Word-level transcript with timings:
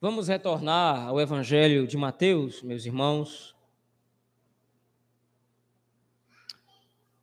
Vamos 0.00 0.28
retornar 0.28 1.08
ao 1.08 1.20
Evangelho 1.20 1.84
de 1.84 1.96
Mateus, 1.96 2.62
meus 2.62 2.86
irmãos. 2.86 3.56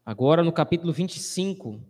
Agora 0.05 0.43
no 0.43 0.51
capítulo 0.51 0.91
25. 0.91 1.81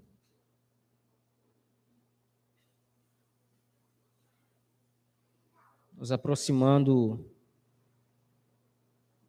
Nos 5.93 6.11
aproximando 6.11 7.33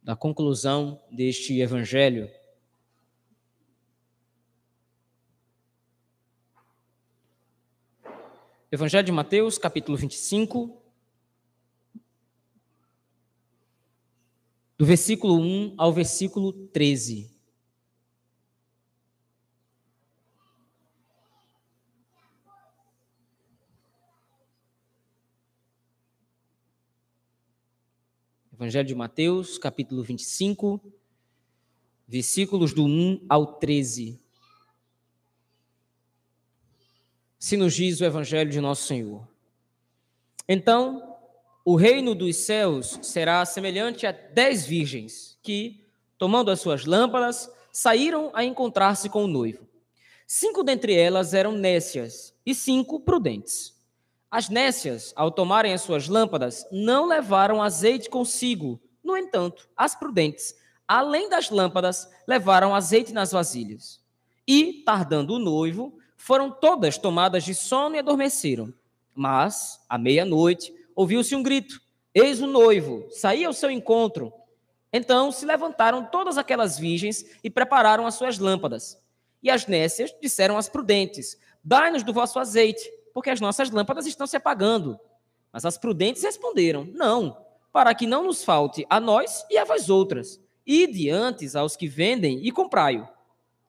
da 0.03 0.15
conclusão 0.15 1.03
deste 1.09 1.59
Evangelho. 1.59 2.29
Evangelho 8.71 9.03
de 9.07 9.11
Mateus, 9.11 9.57
capítulo 9.57 9.97
25, 9.97 10.83
do 14.77 14.85
versículo 14.85 15.39
1 15.39 15.73
ao 15.75 15.91
versículo 15.91 16.53
13. 16.53 17.35
Evangelho 28.53 28.87
de 28.87 28.95
Mateus, 28.95 29.57
capítulo 29.57 30.03
25, 30.03 30.81
versículos 32.07 32.73
do 32.73 32.85
1 32.85 33.25
ao 33.29 33.53
13. 33.53 34.19
Se 37.39 37.55
nos 37.55 37.73
diz 37.75 38.01
o 38.01 38.05
Evangelho 38.05 38.49
de 38.49 38.59
Nosso 38.59 38.87
Senhor. 38.87 39.27
Então, 40.47 41.06
o 41.69 41.75
reino 41.75 42.15
dos 42.15 42.37
céus 42.37 42.97
será 43.01 43.43
semelhante 43.43 44.07
a 44.07 44.13
dez 44.13 44.65
virgens 44.65 45.37
que, 45.43 45.85
tomando 46.17 46.49
as 46.49 46.61
suas 46.61 46.85
lâmpadas, 46.85 47.51
saíram 47.73 48.31
a 48.33 48.41
encontrar-se 48.45 49.09
com 49.09 49.25
o 49.25 49.27
noivo. 49.27 49.67
Cinco 50.25 50.63
dentre 50.63 50.95
elas 50.95 51.33
eram 51.33 51.51
nécias 51.51 52.33
e 52.45 52.55
cinco 52.55 53.01
prudentes. 53.01 53.75
As 54.31 54.47
nécias, 54.47 55.11
ao 55.13 55.29
tomarem 55.29 55.73
as 55.73 55.81
suas 55.81 56.07
lâmpadas, 56.07 56.65
não 56.71 57.05
levaram 57.05 57.61
azeite 57.61 58.09
consigo. 58.09 58.79
No 59.03 59.17
entanto, 59.17 59.67
as 59.75 59.93
prudentes, 59.93 60.55
além 60.87 61.29
das 61.29 61.49
lâmpadas, 61.49 62.09
levaram 62.25 62.73
azeite 62.73 63.11
nas 63.11 63.33
vasilhas. 63.33 63.99
E, 64.47 64.83
tardando 64.85 65.33
o 65.33 65.39
noivo, 65.39 65.99
foram 66.15 66.49
todas 66.49 66.97
tomadas 66.97 67.43
de 67.43 67.53
sono 67.53 67.97
e 67.97 67.99
adormeceram. 67.99 68.73
Mas, 69.13 69.81
à 69.89 69.97
meia-noite, 69.97 70.76
ouviu-se 70.97 71.35
um 71.35 71.43
grito: 71.43 71.79
Eis 72.13 72.41
o 72.41 72.47
noivo, 72.47 73.05
saía 73.11 73.47
ao 73.47 73.53
seu 73.53 73.69
encontro. 73.69 74.33
Então 74.91 75.31
se 75.31 75.45
levantaram 75.45 76.03
todas 76.03 76.37
aquelas 76.37 76.79
virgens 76.79 77.23
e 77.43 77.49
prepararam 77.49 78.07
as 78.07 78.15
suas 78.15 78.39
lâmpadas. 78.39 78.99
E 79.43 79.51
as 79.51 79.67
nécias 79.67 80.13
disseram 80.19 80.57
às 80.57 80.67
prudentes: 80.67 81.37
Dai-nos 81.63 82.01
do 82.01 82.11
vosso 82.11 82.39
azeite, 82.39 82.91
porque 83.13 83.29
as 83.29 83.39
nossas 83.39 83.69
lâmpadas 83.69 84.07
estão 84.07 84.25
se 84.25 84.35
apagando. 84.35 84.99
Mas 85.53 85.63
as 85.63 85.77
prudentes 85.77 86.23
responderam: 86.23 86.85
Não, 86.85 87.37
para 87.71 87.93
que 87.93 88.07
não 88.07 88.23
nos 88.23 88.43
falte 88.43 88.85
a 88.89 88.99
nós 88.99 89.45
e 89.51 89.57
a 89.57 89.63
vós 89.63 89.89
outras. 89.89 90.41
E 90.65 90.87
diante 90.87 91.55
aos 91.55 91.77
que 91.77 91.87
vendem 91.87 92.45
e 92.45 92.51
comprai-o. 92.51 93.07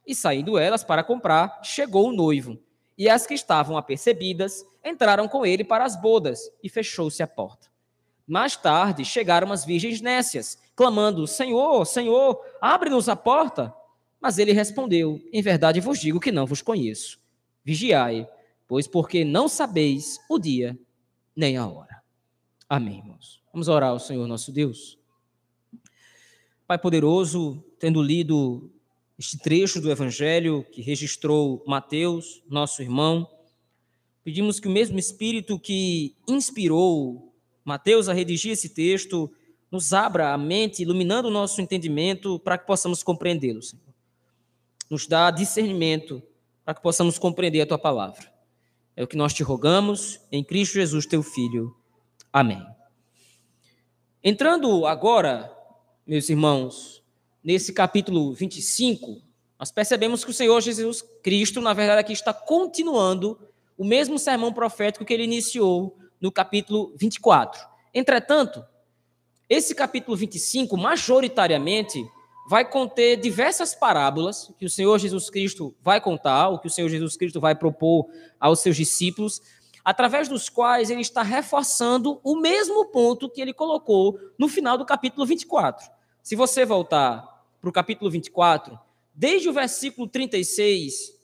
E 0.07 0.15
saindo 0.15 0.57
elas 0.57 0.83
para 0.83 1.05
comprar, 1.05 1.61
chegou 1.63 2.09
o 2.09 2.13
noivo. 2.13 2.59
E 2.97 3.09
as 3.09 3.27
que 3.27 3.35
estavam 3.35 3.77
apercebidas 3.77 4.65
entraram 4.89 5.29
com 5.29 5.45
ele 5.45 5.65
para 5.65 5.85
as 5.85 6.01
bodas, 6.01 6.51
e 6.63 6.69
fechou-se 6.69 7.23
a 7.23 7.27
porta. 7.27 7.69
Mais 8.27 8.57
tarde 8.57 9.05
chegaram 9.05 9.51
as 9.53 9.65
virgens 9.65 10.01
nécias, 10.01 10.59
clamando: 10.77 11.27
Senhor, 11.27 11.85
Senhor, 11.87 12.45
abre-nos 12.61 13.09
a 13.09 13.17
porta. 13.17 13.75
Mas 14.21 14.39
ele 14.39 14.53
respondeu: 14.53 15.21
Em 15.33 15.41
verdade 15.41 15.81
vos 15.81 15.99
digo 15.99 16.21
que 16.21 16.33
não 16.33 16.47
vos 16.47 16.61
conheço. 16.61 17.19
Vigiai, 17.65 18.29
pois 18.67 18.87
porque 18.87 19.25
não 19.25 19.49
sabeis 19.49 20.19
o 20.29 20.39
dia 20.39 20.79
nem 21.35 21.57
a 21.57 21.67
hora. 21.67 22.03
Amém, 22.69 22.99
irmãos. 22.99 23.43
Vamos 23.53 23.69
orar 23.69 23.91
ao 23.91 23.99
Senhor 23.99 24.27
nosso 24.27 24.53
Deus. 24.53 24.99
Pai 26.67 26.79
poderoso, 26.79 27.65
tendo 27.79 28.03
lido 28.03 28.71
este 29.19 29.39
trecho 29.39 29.81
do 29.81 29.91
Evangelho 29.91 30.65
que 30.71 30.83
registrou 30.83 31.65
Mateus, 31.67 32.43
nosso 32.49 32.83
irmão, 32.83 33.27
Pedimos 34.29 34.61
que 34.61 34.69
o 34.69 34.71
mesmo 34.71 34.99
Espírito 34.99 35.59
que 35.59 36.15
inspirou 36.29 37.33
Mateus 37.65 38.11
a 38.11 38.13
redigir 38.13 38.53
esse 38.53 38.69
texto 38.69 39.33
nos 39.71 39.95
abra 39.95 40.35
a 40.35 40.37
mente, 40.37 40.83
iluminando 40.83 41.29
o 41.29 41.31
nosso 41.31 41.63
entendimento 41.63 42.39
para 42.39 42.59
que 42.59 42.67
possamos 42.67 43.03
compreendê-lo, 43.03 43.63
Senhor. 43.63 43.83
Nos 44.91 45.07
dá 45.07 45.31
discernimento 45.31 46.23
para 46.63 46.75
que 46.75 46.83
possamos 46.83 47.19
compreender 47.19 47.63
a 47.63 47.67
tua 47.67 47.79
palavra. 47.79 48.31
É 48.95 49.03
o 49.03 49.07
que 49.07 49.17
nós 49.17 49.33
te 49.33 49.43
rogamos 49.43 50.21
em 50.31 50.45
Cristo 50.45 50.75
Jesus, 50.75 51.07
teu 51.07 51.23
Filho. 51.23 51.75
Amém. 52.31 52.63
Entrando 54.23 54.85
agora, 54.85 55.51
meus 56.07 56.29
irmãos, 56.29 57.03
nesse 57.43 57.73
capítulo 57.73 58.35
25, 58.35 59.23
nós 59.59 59.73
percebemos 59.73 60.23
que 60.23 60.31
o 60.31 60.35
Senhor 60.35 60.61
Jesus 60.61 61.01
Cristo, 61.23 61.63
na 61.63 61.73
verdade, 61.73 62.03
aqui 62.03 62.13
está 62.13 62.35
continuando 62.35 63.48
o 63.79 63.85
mesmo 63.85 64.19
sermão 64.19 64.53
profético 64.53 65.05
que 65.05 65.15
ele 65.15 65.23
iniciou 65.23 65.97
no 66.21 66.33
capítulo 66.33 66.93
24. 66.97 67.65
Entretanto, 67.95 68.65
esse 69.49 69.75
capítulo 69.75 70.17
25, 70.17 70.77
majoritariamente, 70.77 72.05
vai 72.49 72.69
conter 72.69 73.17
diversas 73.17 73.75
parábolas 73.75 74.53
que 74.59 74.67
o 74.67 74.71
Senhor 74.71 74.99
Jesus 74.99 75.31
Cristo 75.31 75.75
vai 75.81 76.01
contar, 76.01 76.49
ou 76.49 76.59
que 76.59 76.67
o 76.67 76.71
Senhor 76.71 76.89
Jesus 76.89 77.17
Cristo 77.17 77.41
vai 77.41 77.55
propor 77.55 78.09
aos 78.41 78.61
seus 78.61 78.77
discípulos, 78.77 79.41
através 79.85 80.29
dos 80.29 80.49
quais 80.49 80.91
ele 80.91 81.01
está 81.01 81.23
reforçando 81.23 82.21
o 82.25 82.37
mesmo 82.37 82.87
ponto 82.87 83.31
que 83.31 83.41
ele 83.41 83.55
colocou 83.55 84.19
no 84.37 84.49
final 84.49 84.77
do 84.77 84.85
capítulo 84.85 85.25
24. 85.25 85.89
Se 86.23 86.35
você 86.35 86.67
voltar 86.67 87.27
para 87.61 87.71
o 87.71 87.73
capítulo 87.73 88.11
24, 88.11 88.79
desde 89.15 89.49
o 89.49 89.53
versículo 89.53 90.07
36, 90.09 91.19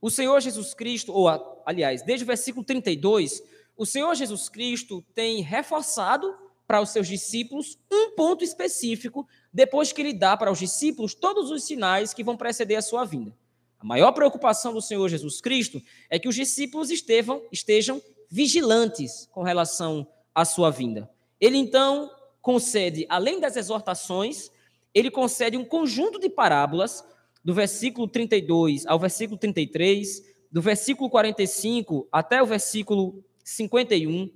o 0.00 0.10
Senhor 0.10 0.40
Jesus 0.40 0.74
Cristo, 0.74 1.12
ou 1.12 1.28
aliás, 1.66 2.02
desde 2.02 2.24
o 2.24 2.26
versículo 2.26 2.64
32, 2.64 3.42
o 3.76 3.84
Senhor 3.84 4.14
Jesus 4.14 4.48
Cristo 4.48 5.04
tem 5.14 5.42
reforçado 5.42 6.34
para 6.66 6.80
os 6.80 6.90
seus 6.90 7.06
discípulos 7.06 7.78
um 7.92 8.12
ponto 8.12 8.42
específico, 8.42 9.28
depois 9.52 9.92
que 9.92 10.00
ele 10.00 10.14
dá 10.14 10.36
para 10.36 10.50
os 10.50 10.58
discípulos 10.58 11.14
todos 11.14 11.50
os 11.50 11.64
sinais 11.64 12.14
que 12.14 12.24
vão 12.24 12.36
preceder 12.36 12.78
a 12.78 12.82
sua 12.82 13.04
vinda. 13.04 13.36
A 13.78 13.84
maior 13.84 14.12
preocupação 14.12 14.72
do 14.72 14.80
Senhor 14.80 15.08
Jesus 15.08 15.40
Cristo 15.40 15.82
é 16.08 16.18
que 16.18 16.28
os 16.28 16.34
discípulos 16.34 16.90
estejam, 16.90 17.42
estejam 17.52 18.00
vigilantes 18.30 19.28
com 19.30 19.42
relação 19.42 20.06
à 20.34 20.44
sua 20.44 20.70
vinda. 20.70 21.10
Ele 21.40 21.58
então 21.58 22.10
concede, 22.40 23.06
além 23.08 23.38
das 23.38 23.56
exortações, 23.56 24.50
ele 24.94 25.10
concede 25.10 25.56
um 25.56 25.64
conjunto 25.64 26.18
de 26.18 26.30
parábolas, 26.30 27.04
do 27.44 27.54
versículo 27.54 28.08
32 28.08 28.86
ao 28.86 28.98
versículo 28.98 29.38
33, 29.38 30.20
do 30.56 30.62
versículo 30.62 31.10
45 31.10 32.08
até 32.10 32.42
o 32.42 32.46
versículo 32.46 33.22
51, 33.44 34.30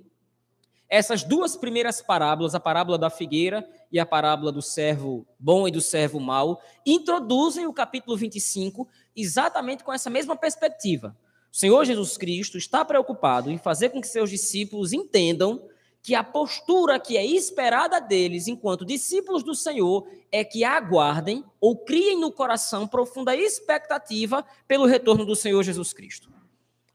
essas 0.86 1.22
duas 1.22 1.56
primeiras 1.56 2.02
parábolas, 2.02 2.54
a 2.54 2.60
parábola 2.60 2.98
da 2.98 3.08
figueira 3.08 3.66
e 3.90 3.98
a 3.98 4.04
parábola 4.04 4.52
do 4.52 4.60
servo 4.60 5.26
bom 5.38 5.66
e 5.66 5.70
do 5.70 5.80
servo 5.80 6.20
mau, 6.20 6.60
introduzem 6.84 7.66
o 7.66 7.72
capítulo 7.72 8.18
25 8.18 8.86
exatamente 9.16 9.82
com 9.82 9.94
essa 9.94 10.10
mesma 10.10 10.36
perspectiva. 10.36 11.16
O 11.50 11.56
Senhor 11.56 11.82
Jesus 11.86 12.18
Cristo 12.18 12.58
está 12.58 12.84
preocupado 12.84 13.50
em 13.50 13.56
fazer 13.56 13.88
com 13.88 13.98
que 13.98 14.06
seus 14.06 14.28
discípulos 14.28 14.92
entendam 14.92 15.69
que 16.02 16.14
a 16.14 16.24
postura 16.24 16.98
que 16.98 17.16
é 17.16 17.24
esperada 17.24 18.00
deles 18.00 18.48
enquanto 18.48 18.84
discípulos 18.84 19.42
do 19.42 19.54
Senhor 19.54 20.08
é 20.32 20.42
que 20.42 20.64
aguardem 20.64 21.44
ou 21.60 21.76
criem 21.76 22.18
no 22.18 22.32
coração 22.32 22.88
profunda 22.88 23.36
expectativa 23.36 24.44
pelo 24.66 24.86
retorno 24.86 25.26
do 25.26 25.36
Senhor 25.36 25.62
Jesus 25.62 25.92
Cristo. 25.92 26.30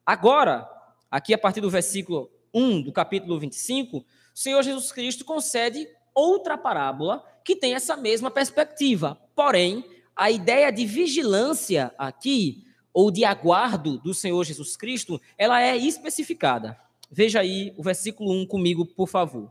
Agora, 0.06 0.68
aqui 1.10 1.34
a 1.34 1.38
partir 1.38 1.62
do 1.62 1.70
versículo 1.70 2.32
1 2.54 2.82
do 2.82 2.92
capítulo 2.92 3.40
25, 3.40 3.98
o 3.98 4.06
Senhor 4.34 4.64
Jesus 4.64 4.92
Cristo 4.92 5.24
concede 5.24 5.88
outra 6.14 6.58
parábola 6.58 7.24
que 7.44 7.56
tem 7.56 7.76
essa 7.76 7.96
mesma 7.96 8.32
perspectiva. 8.32 9.20
Porém, 9.36 9.86
a 10.16 10.32
ideia 10.32 10.72
de 10.72 10.86
vigilância 10.86 11.94
aqui, 11.98 12.66
ou 12.94 13.12
de 13.12 13.26
aguardo 13.26 13.98
do 14.00 14.14
Senhor 14.14 14.42
Jesus 14.44 14.78
Cristo, 14.78 15.22
ela 15.38 15.62
é 15.62 15.76
especificada. 15.76 16.80
Veja 17.18 17.40
aí 17.40 17.74
o 17.78 17.82
versículo 17.82 18.30
1 18.30 18.46
comigo, 18.46 18.86
por 18.86 19.08
favor. 19.08 19.50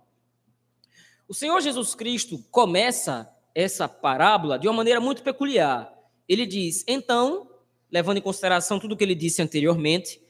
O 1.26 1.32
Senhor 1.32 1.58
Jesus 1.62 1.94
Cristo 1.94 2.44
começa 2.50 3.26
essa 3.54 3.88
parábola 3.88 4.58
de 4.58 4.68
uma 4.68 4.74
maneira 4.74 5.00
muito 5.00 5.22
peculiar. 5.22 5.90
Ele 6.28 6.44
diz: 6.44 6.84
Então, 6.86 7.48
levando 7.90 8.18
em 8.18 8.20
consideração 8.20 8.78
tudo 8.78 8.92
o 8.92 8.96
que 8.98 9.02
ele 9.02 9.14
disse 9.14 9.40
anteriormente, 9.40 10.20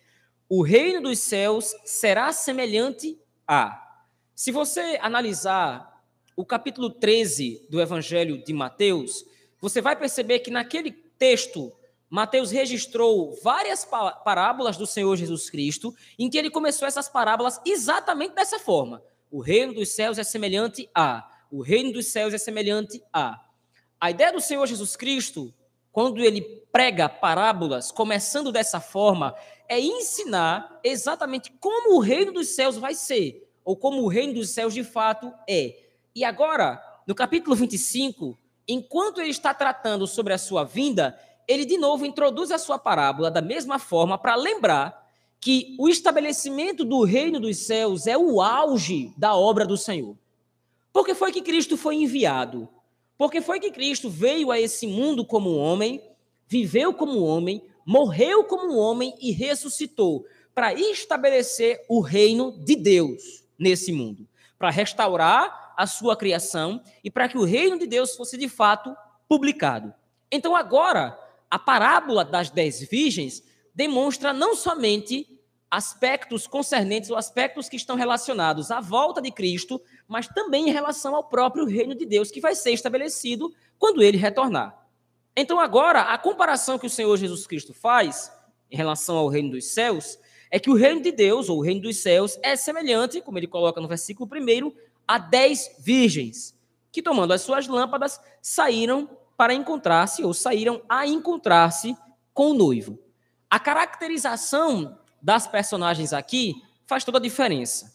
o 0.49 0.63
reino 0.63 1.03
dos 1.03 1.19
céus 1.19 1.75
será 1.85 2.31
semelhante 2.33 3.19
a. 3.49 3.83
Se 4.33 4.53
você 4.53 4.97
analisar 5.03 6.05
o 6.37 6.45
capítulo 6.45 6.89
13 6.89 7.67
do 7.69 7.81
Evangelho 7.81 8.45
de 8.45 8.53
Mateus, 8.53 9.25
você 9.61 9.81
vai 9.81 9.97
perceber 9.97 10.39
que 10.39 10.53
naquele 10.53 10.93
texto 10.93 11.73
Mateus 12.15 12.53
registrou 12.53 13.37
várias 13.43 13.85
parábolas 13.85 14.77
do 14.77 14.87
Senhor 14.87 15.17
Jesus 15.17 15.51
Cristo, 15.51 15.93
em 16.17 16.31
que 16.31 16.39
ele 16.39 16.49
começou 16.49 16.87
essas 16.87 17.09
parábolas 17.09 17.61
exatamente 17.67 18.37
dessa 18.37 18.57
forma. 18.57 19.03
O 19.29 19.41
reino 19.41 19.75
dos 19.75 19.89
céus 19.89 20.17
é 20.17 20.23
semelhante 20.23 20.89
a. 20.95 21.29
O 21.51 21.61
reino 21.61 21.93
dos 21.93 22.07
céus 22.07 22.33
é 22.33 22.39
semelhante 22.39 23.03
a. 23.13 23.45
A 24.01 24.13
ideia 24.13 24.33
do 24.33 24.41
Senhor 24.41 24.65
Jesus 24.65 24.95
Cristo, 24.95 25.53
quando 25.91 26.23
ele 26.23 26.41
prega 26.71 27.09
parábolas, 27.09 27.91
começando 27.91 28.53
dessa 28.53 28.79
forma, 28.79 29.35
é 29.69 29.81
ensinar 29.81 30.79
exatamente 30.85 31.51
como 31.59 31.97
o 31.97 32.01
reino 32.01 32.31
dos 32.31 32.47
céus 32.51 32.77
vai 32.77 32.95
ser 32.95 33.51
ou 33.65 33.77
como 33.77 34.03
o 34.03 34.07
reino 34.07 34.35
dos 34.35 34.51
céus 34.51 34.73
de 34.73 34.85
fato 34.85 35.35
é. 35.49 35.81
E 36.15 36.23
agora, 36.23 36.81
no 37.09 37.15
capítulo 37.17 37.57
25, 37.57 38.39
enquanto 38.69 39.21
ele 39.21 39.31
está 39.31 39.53
tratando 39.53 40.07
sobre 40.07 40.33
a 40.33 40.39
sua 40.39 40.63
vinda, 40.63 41.19
ele 41.47 41.65
de 41.65 41.77
novo 41.77 42.07
introduz 42.07 42.51
a 42.51 42.59
sua 42.59 42.79
parábola 42.79 43.31
da 43.31 43.43
mesma 43.43 43.79
forma 43.79 44.17
para 44.19 44.35
lembrar 44.35 45.05
que 45.41 45.77
o 45.79 45.89
estabelecimento 45.89 46.85
do 46.85 47.05
reino 47.05 47.39
dos 47.39 47.59
céus 47.59 48.07
é 48.07 48.17
o 48.17 48.41
auge 48.41 49.13
da 49.17 49.35
obra 49.35 49.67
do 49.67 49.77
Senhor. 49.77 50.17
Porque 50.93 51.15
foi 51.15 51.33
que 51.33 51.43
Cristo 51.43 51.77
foi 51.77 51.97
enviado? 51.97 52.69
Porque 53.19 53.41
foi 53.41 53.61
que 53.61 53.71
Cristo 53.71 54.09
veio 54.09 54.51
a 54.51 54.59
esse 54.59 54.87
mundo 54.87 55.25
como 55.25 55.57
homem, 55.57 56.01
viveu 56.47 56.95
como 56.95 57.23
homem, 57.23 57.63
morreu 57.85 58.45
como 58.45 58.77
homem 58.77 59.15
e 59.21 59.33
ressuscitou 59.33 60.25
para 60.55 60.73
estabelecer 60.73 61.85
o 61.89 62.01
reino 62.01 62.53
de 62.65 62.77
Deus 62.77 63.45
nesse 63.59 63.93
mundo, 63.93 64.27
para 64.59 64.71
restaurar 64.71 65.75
a 65.77 65.87
sua 65.87 66.17
criação 66.17 66.81
e 67.03 67.11
para 67.11 67.29
que 67.29 67.37
o 67.37 67.45
reino 67.45 67.79
de 67.79 67.87
Deus 67.87 68.15
fosse 68.17 68.39
de 68.39 68.49
fato 68.49 68.97
publicado. 69.29 69.93
Então, 70.31 70.55
agora, 70.57 71.19
a 71.55 71.59
parábola 71.61 72.25
das 72.25 72.51
dez 72.51 72.81
virgens 72.81 73.41
demonstra 73.73 74.33
não 74.33 74.57
somente 74.57 75.39
aspectos 75.71 76.49
concernentes 76.49 77.11
ou 77.11 77.17
aspectos 77.17 77.69
que 77.69 77.77
estão 77.77 77.95
relacionados 77.95 78.73
à 78.73 78.81
volta 78.81 79.23
de 79.23 79.31
Cristo, 79.31 79.81
mas 80.09 80.27
também 80.27 80.69
em 80.69 80.73
relação 80.73 81.15
ao 81.15 81.23
próprio 81.23 81.65
reino 81.65 81.95
de 81.95 82.05
Deus 82.05 82.33
que 82.33 82.41
vai 82.41 82.57
ser 82.57 82.73
estabelecido 82.73 83.55
quando 83.79 84.03
ele 84.03 84.17
retornar. 84.17 84.85
Então, 85.37 85.61
agora, 85.61 86.01
a 86.01 86.19
comparação 86.19 86.77
que 86.77 86.89
o 86.89 86.91
Senhor 86.91 87.17
Jesus 87.17 87.47
Cristo 87.47 87.73
faz 87.73 88.33
em 88.69 88.77
relação 88.77 89.17
ao 89.17 89.29
reino 89.29 89.53
dos 89.53 89.67
céus 89.67 90.19
é 90.51 90.59
que 90.59 90.71
o 90.71 90.75
reino 90.75 91.03
de 91.03 91.13
Deus, 91.13 91.49
ou 91.49 91.59
o 91.59 91.63
reino 91.63 91.83
dos 91.83 91.99
céus, 91.99 92.37
é 92.43 92.57
semelhante, 92.57 93.21
como 93.21 93.39
ele 93.39 93.47
coloca 93.47 93.81
no 93.81 93.87
versículo 93.87 94.29
1, 94.29 94.73
a 95.07 95.19
dez 95.19 95.71
virgens, 95.79 96.53
que 96.91 97.01
tomando 97.01 97.33
as 97.33 97.43
suas 97.43 97.69
lâmpadas, 97.69 98.21
saíram 98.43 99.09
para 99.37 99.55
encontrar-se, 99.55 100.23
ou 100.23 100.33
saíram 100.33 100.83
a 100.89 101.07
encontrar-se 101.07 101.97
com 102.33 102.51
o 102.51 102.55
noivo. 102.55 102.99
A 103.51 103.59
caracterização 103.59 104.99
das 105.23 105.47
personagens 105.47 106.13
aqui 106.13 106.55
faz 106.87 107.05
toda 107.05 107.19
a 107.19 107.23
diferença. 107.23 107.95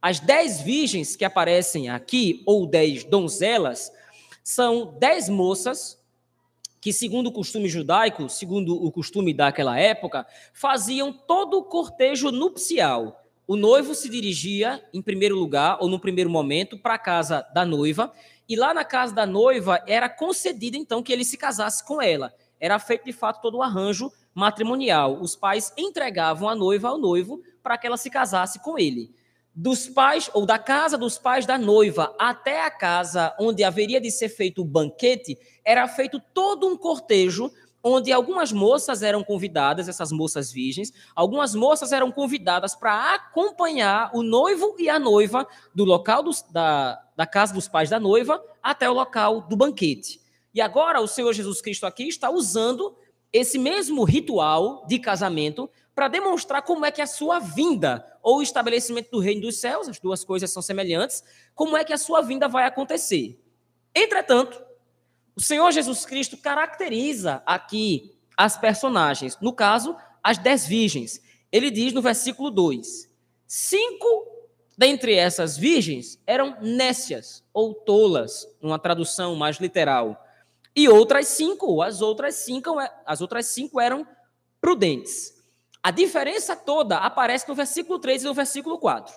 As 0.00 0.20
dez 0.20 0.60
virgens 0.60 1.16
que 1.16 1.24
aparecem 1.24 1.88
aqui, 1.88 2.42
ou 2.46 2.66
dez 2.66 3.04
donzelas, 3.04 3.90
são 4.44 4.96
dez 4.98 5.28
moças 5.28 5.98
que, 6.80 6.92
segundo 6.92 7.28
o 7.28 7.32
costume 7.32 7.68
judaico, 7.68 8.28
segundo 8.28 8.74
o 8.74 8.90
costume 8.92 9.34
daquela 9.34 9.78
época, 9.78 10.26
faziam 10.52 11.12
todo 11.12 11.58
o 11.58 11.64
cortejo 11.64 12.30
nupcial. 12.30 13.24
O 13.46 13.56
noivo 13.56 13.94
se 13.94 14.08
dirigia, 14.08 14.82
em 14.92 15.02
primeiro 15.02 15.36
lugar, 15.36 15.78
ou 15.80 15.88
no 15.88 15.98
primeiro 15.98 16.30
momento, 16.30 16.78
para 16.78 16.94
a 16.94 16.98
casa 16.98 17.46
da 17.54 17.64
noiva, 17.64 18.12
e 18.48 18.56
lá 18.56 18.72
na 18.72 18.84
casa 18.84 19.14
da 19.14 19.26
noiva 19.26 19.82
era 19.86 20.08
concedido, 20.08 20.76
então, 20.76 21.02
que 21.02 21.12
ele 21.12 21.24
se 21.24 21.36
casasse 21.36 21.84
com 21.84 22.00
ela. 22.00 22.32
Era 22.58 22.78
feito, 22.78 23.04
de 23.04 23.12
fato, 23.12 23.40
todo 23.40 23.58
o 23.58 23.62
arranjo 23.62 24.10
matrimonial. 24.34 25.20
Os 25.20 25.36
pais 25.36 25.72
entregavam 25.76 26.48
a 26.48 26.54
noiva 26.54 26.88
ao 26.88 26.98
noivo 26.98 27.42
para 27.62 27.76
que 27.76 27.86
ela 27.86 27.96
se 27.96 28.08
casasse 28.08 28.60
com 28.60 28.78
ele 28.78 29.12
dos 29.60 29.88
pais 29.88 30.30
ou 30.34 30.46
da 30.46 30.56
casa 30.56 30.96
dos 30.96 31.18
pais 31.18 31.44
da 31.44 31.58
noiva 31.58 32.14
até 32.16 32.64
a 32.64 32.70
casa 32.70 33.34
onde 33.40 33.64
haveria 33.64 34.00
de 34.00 34.08
ser 34.08 34.28
feito 34.28 34.62
o 34.62 34.64
banquete, 34.64 35.36
era 35.64 35.88
feito 35.88 36.20
todo 36.32 36.68
um 36.68 36.76
cortejo 36.76 37.50
onde 37.82 38.12
algumas 38.12 38.52
moças 38.52 39.02
eram 39.02 39.22
convidadas, 39.22 39.88
essas 39.88 40.10
moças 40.10 40.50
virgens, 40.50 40.92
algumas 41.14 41.54
moças 41.54 41.92
eram 41.92 42.10
convidadas 42.10 42.74
para 42.74 43.14
acompanhar 43.14 44.10
o 44.14 44.22
noivo 44.22 44.74
e 44.78 44.88
a 44.88 44.98
noiva 44.98 45.46
do 45.74 45.84
local 45.84 46.22
dos, 46.22 46.42
da, 46.42 47.00
da 47.16 47.26
casa 47.26 47.54
dos 47.54 47.68
pais 47.68 47.90
da 47.90 48.00
noiva 48.00 48.42
até 48.62 48.88
o 48.90 48.94
local 48.94 49.42
do 49.42 49.56
banquete. 49.56 50.20
E 50.52 50.60
agora 50.60 51.00
o 51.00 51.06
Senhor 51.06 51.32
Jesus 51.32 51.60
Cristo 51.60 51.86
aqui 51.86 52.08
está 52.08 52.30
usando 52.30 52.96
esse 53.32 53.58
mesmo 53.58 54.04
ritual 54.04 54.84
de 54.86 54.98
casamento 54.98 55.70
para 55.94 56.08
demonstrar 56.08 56.62
como 56.62 56.84
é 56.84 56.90
que 56.90 57.02
a 57.02 57.06
sua 57.06 57.38
vinda 57.38 58.04
ou 58.22 58.38
o 58.38 58.42
estabelecimento 58.42 59.10
do 59.10 59.20
reino 59.20 59.42
dos 59.42 59.60
céus, 59.60 59.88
as 59.88 59.98
duas 59.98 60.24
coisas 60.24 60.50
são 60.50 60.62
semelhantes, 60.62 61.22
como 61.54 61.76
é 61.76 61.84
que 61.84 61.92
a 61.92 61.98
sua 61.98 62.22
vinda 62.22 62.48
vai 62.48 62.64
acontecer. 62.66 63.40
Entretanto, 63.94 64.62
o 65.38 65.40
Senhor 65.40 65.70
Jesus 65.70 66.04
Cristo 66.04 66.36
caracteriza 66.36 67.40
aqui 67.46 68.12
as 68.36 68.58
personagens, 68.58 69.38
no 69.40 69.52
caso, 69.52 69.96
as 70.20 70.36
dez 70.36 70.66
virgens. 70.66 71.22
Ele 71.52 71.70
diz 71.70 71.92
no 71.92 72.02
versículo 72.02 72.50
2: 72.50 73.08
cinco 73.46 74.26
dentre 74.76 75.14
essas 75.14 75.56
virgens 75.56 76.20
eram 76.26 76.56
nécias 76.60 77.44
ou 77.54 77.72
tolas, 77.72 78.48
numa 78.60 78.80
tradução 78.80 79.36
mais 79.36 79.58
literal, 79.58 80.20
e 80.74 80.88
outras 80.88 81.28
cinco, 81.28 81.82
as 81.82 82.02
outras 82.02 82.34
cinco, 82.34 82.76
as 83.06 83.20
outras 83.20 83.46
cinco 83.46 83.80
eram 83.80 84.04
prudentes. 84.60 85.40
A 85.80 85.92
diferença 85.92 86.56
toda 86.56 86.98
aparece 86.98 87.48
no 87.48 87.54
versículo 87.54 88.00
3 88.00 88.22
e 88.22 88.26
no 88.26 88.34
versículo 88.34 88.76
4. 88.76 89.14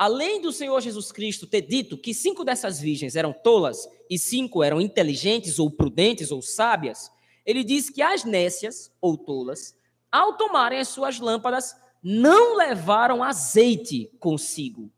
Além 0.00 0.40
do 0.40 0.50
Senhor 0.50 0.80
Jesus 0.80 1.12
Cristo 1.12 1.46
ter 1.46 1.60
dito 1.60 1.98
que 1.98 2.14
cinco 2.14 2.42
dessas 2.42 2.80
virgens 2.80 3.16
eram 3.16 3.34
tolas 3.34 3.86
e 4.08 4.18
cinco 4.18 4.62
eram 4.64 4.80
inteligentes 4.80 5.58
ou 5.58 5.70
prudentes 5.70 6.30
ou 6.30 6.40
sábias, 6.40 7.12
ele 7.44 7.62
diz 7.62 7.90
que 7.90 8.00
as 8.00 8.24
nécias 8.24 8.90
ou 8.98 9.14
tolas, 9.18 9.76
ao 10.10 10.38
tomarem 10.38 10.78
as 10.78 10.88
suas 10.88 11.20
lâmpadas, 11.20 11.76
não 12.02 12.56
levaram 12.56 13.22
azeite 13.22 14.10
consigo. 14.18 14.90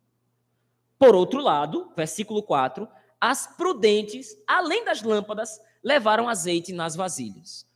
Por 0.96 1.16
outro 1.16 1.40
lado, 1.40 1.90
versículo 1.96 2.40
4, 2.40 2.86
as 3.20 3.44
prudentes, 3.56 4.38
além 4.46 4.84
das 4.84 5.02
lâmpadas, 5.02 5.60
levaram 5.82 6.28
azeite 6.28 6.72
nas 6.72 6.94
vasilhas. 6.94 7.66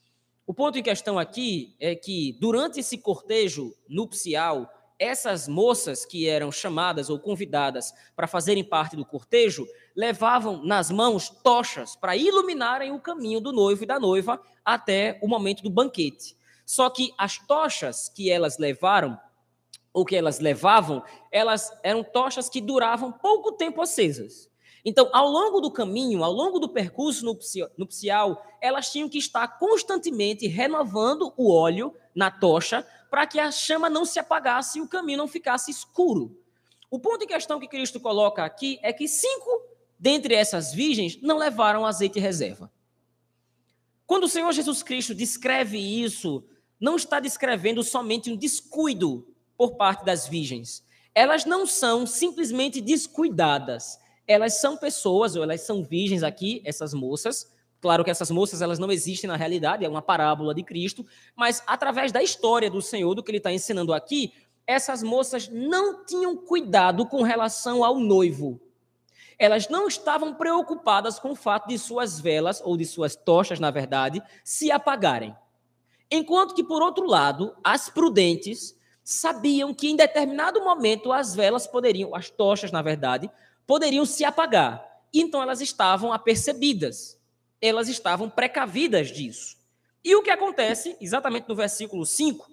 O 0.47 0.55
ponto 0.55 0.79
em 0.79 0.83
questão 0.85 1.19
aqui 1.19 1.75
é 1.81 1.97
que, 1.97 2.39
durante 2.41 2.79
esse 2.79 2.97
cortejo 2.97 3.75
nupcial, 3.89 4.76
essas 4.99 5.47
moças 5.47 6.05
que 6.05 6.29
eram 6.29 6.51
chamadas 6.51 7.11
ou 7.11 7.19
convidadas 7.19 7.93
para 8.15 8.27
fazerem 8.27 8.65
parte 8.65 8.97
do 8.97 9.05
cortejo 9.05 9.67
levavam 9.95 10.65
nas 10.65 10.91
mãos 10.91 11.29
tochas 11.29 11.95
para 11.97 12.17
iluminarem 12.17 12.93
o 12.93 13.01
caminho 13.01 13.41
do 13.41 13.53
noivo 13.53 13.85
e 13.85 13.87
da 13.87 14.01
noiva 14.01 14.41
até 14.65 15.19
o 15.23 15.29
momento 15.29 15.63
do 15.63 15.71
banquete. 15.71 16.37
Só 16.65 16.91
que 16.91 17.13
as 17.17 17.39
tochas 17.47 18.09
que 18.09 18.31
elas 18.31 18.59
levaram, 18.59 19.19
ou 19.93 20.05
que 20.05 20.17
elas 20.17 20.41
levavam, 20.41 21.03
elas 21.31 21.71
eram 21.83 22.03
tochas 22.03 22.49
que 22.49 22.61
duravam 22.61 23.13
pouco 23.13 23.53
tempo 23.53 23.81
acesas. 23.81 24.51
Então, 24.85 25.11
ao 25.13 25.29
longo 25.29 25.61
do 25.61 25.71
caminho, 25.71 26.23
ao 26.23 26.33
longo 26.33 26.59
do 26.59 26.69
percurso 26.69 27.25
nupcial, 27.77 28.45
elas 28.61 28.91
tinham 28.93 29.09
que 29.09 29.19
estar 29.19 29.59
constantemente 29.59 30.47
renovando 30.47 31.33
o 31.37 31.53
óleo 31.53 31.95
na 32.15 32.31
tocha 32.31 32.87
para 33.11 33.27
que 33.27 33.39
a 33.39 33.51
chama 33.51 33.89
não 33.89 34.05
se 34.05 34.19
apagasse 34.19 34.79
e 34.79 34.83
o 34.83 34.89
caminho 34.89 35.19
não 35.19 35.29
ficasse 35.29 35.71
escuro. 35.71 36.41
O 36.91 36.99
ponto 36.99 37.25
em 37.25 37.27
questão 37.27 37.59
que 37.59 37.69
Cristo 37.69 38.01
coloca 38.01 38.45
aqui 38.45 38.79
é 38.83 38.93
que 38.93 39.09
cinco 39.09 39.63
dentre 39.99 40.35
essas 40.35 40.73
virgens 40.73 41.21
não 41.23 41.39
levaram 41.39 41.87
azeite 41.87 42.19
reserva. 42.19 42.71
Quando 44.07 44.25
o 44.25 44.29
Senhor 44.29 44.53
Jesus 44.53 44.83
Cristo 44.83 45.15
descreve 45.15 45.79
isso, 45.79 46.45
não 46.79 46.97
está 46.97 47.19
descrevendo 47.19 47.83
somente 47.83 48.31
um 48.31 48.37
descuido 48.37 49.27
por 49.57 49.77
parte 49.77 50.05
das 50.05 50.29
virgens. 50.29 50.85
Elas 51.15 51.45
não 51.45 51.67
são 51.67 52.07
simplesmente 52.07 52.81
descuidadas 52.81 53.99
elas 54.27 54.55
são 54.61 54.77
pessoas, 54.77 55.37
ou 55.37 55.43
elas 55.43 55.61
são 55.61 55.85
virgens 55.85 56.23
aqui, 56.23 56.61
essas 56.65 56.93
moças. 56.93 57.53
Claro 57.81 58.05
que 58.05 58.11
essas 58.11 58.31
moças 58.31 58.63
elas 58.63 58.79
não 58.79 58.91
existem 58.91 59.29
na 59.29 59.37
realidade, 59.37 59.85
é 59.85 59.89
uma 59.89 60.03
parábola 60.03 60.55
de 60.55 60.63
Cristo, 60.63 61.07
mas 61.35 61.63
através 61.67 62.11
da 62.11 62.23
história 62.23 62.71
do 62.71 62.81
Senhor, 62.83 63.15
do 63.15 63.23
que 63.23 63.31
ele 63.31 63.39
está 63.39 63.53
ensinando 63.53 63.93
aqui, 63.93 64.33
essas 64.67 65.03
moças 65.03 65.49
não 65.49 66.05
tinham 66.05 66.37
cuidado 66.37 67.07
com 67.07 67.23
relação 67.23 67.85
ao 67.85 67.99
noivo. 67.99 68.61
Elas 69.39 69.69
não 69.69 69.87
estavam 69.87 70.35
preocupadas 70.35 71.19
com 71.19 71.33
o 71.33 71.37
fato 71.37 71.69
de 71.69 71.79
suas 71.79 72.19
velas, 72.19 72.61
ou 72.65 72.77
de 72.77 72.85
suas 72.85 73.15
tochas, 73.15 73.61
na 73.61 73.71
verdade, 73.71 74.23
se 74.43 74.71
apagarem. 74.71 75.37
Enquanto 76.11 76.55
que, 76.55 76.65
por 76.65 76.83
outro 76.83 77.07
lado, 77.07 77.55
as 77.63 77.91
prudentes, 77.91 78.77
sabiam 79.05 79.73
que 79.73 79.89
em 79.89 79.95
determinado 79.95 80.61
momento 80.65 81.13
as 81.13 81.35
velas 81.35 81.67
poderiam, 81.67 82.13
as 82.15 82.29
tochas, 82.29 82.73
na 82.73 82.83
verdade, 82.83 83.31
poderiam 83.65 84.05
se 84.05 84.25
apagar. 84.25 84.85
Então 85.15 85.41
elas 85.41 85.61
estavam 85.61 86.13
apercebidas, 86.13 87.16
elas 87.61 87.89
estavam 87.89 88.29
precavidas 88.29 89.09
disso. 89.09 89.57
E 90.05 90.15
o 90.15 90.23
que 90.23 90.31
acontece, 90.31 90.97
exatamente 91.01 91.49
no 91.49 91.55
versículo 91.55 92.07
5, 92.07 92.51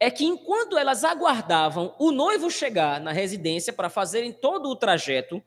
é 0.00 0.10
que 0.10 0.24
enquanto 0.24 0.76
elas 0.76 1.02
aguardavam 1.02 1.94
o 1.98 2.12
noivo 2.12 2.50
chegar 2.50 3.00
na 3.00 3.10
residência 3.10 3.72
para 3.72 3.88
fazerem 3.88 4.32
todo 4.32 4.68
o 4.68 4.76
trajeto, 4.76 5.42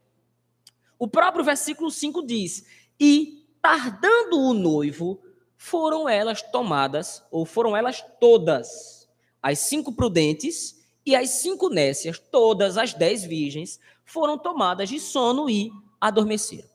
o 0.97 1.07
próprio 1.07 1.43
versículo 1.43 1.89
5 1.89 2.25
diz: 2.25 2.65
E 2.99 3.45
tardando 3.61 4.39
o 4.39 4.53
noivo, 4.53 5.21
foram 5.55 6.09
elas 6.09 6.41
tomadas, 6.41 7.23
ou 7.29 7.45
foram 7.45 7.77
elas 7.77 8.03
todas, 8.19 9.07
as 9.41 9.59
cinco 9.59 9.93
prudentes 9.93 10.83
e 11.05 11.15
as 11.15 11.29
cinco 11.29 11.69
nécias, 11.69 12.17
todas 12.17 12.79
as 12.79 12.95
dez 12.95 13.23
virgens, 13.23 13.79
foram 14.03 14.39
tomadas 14.39 14.89
de 14.89 14.99
sono 14.99 15.47
e 15.47 15.71
adormeceram. 15.99 16.70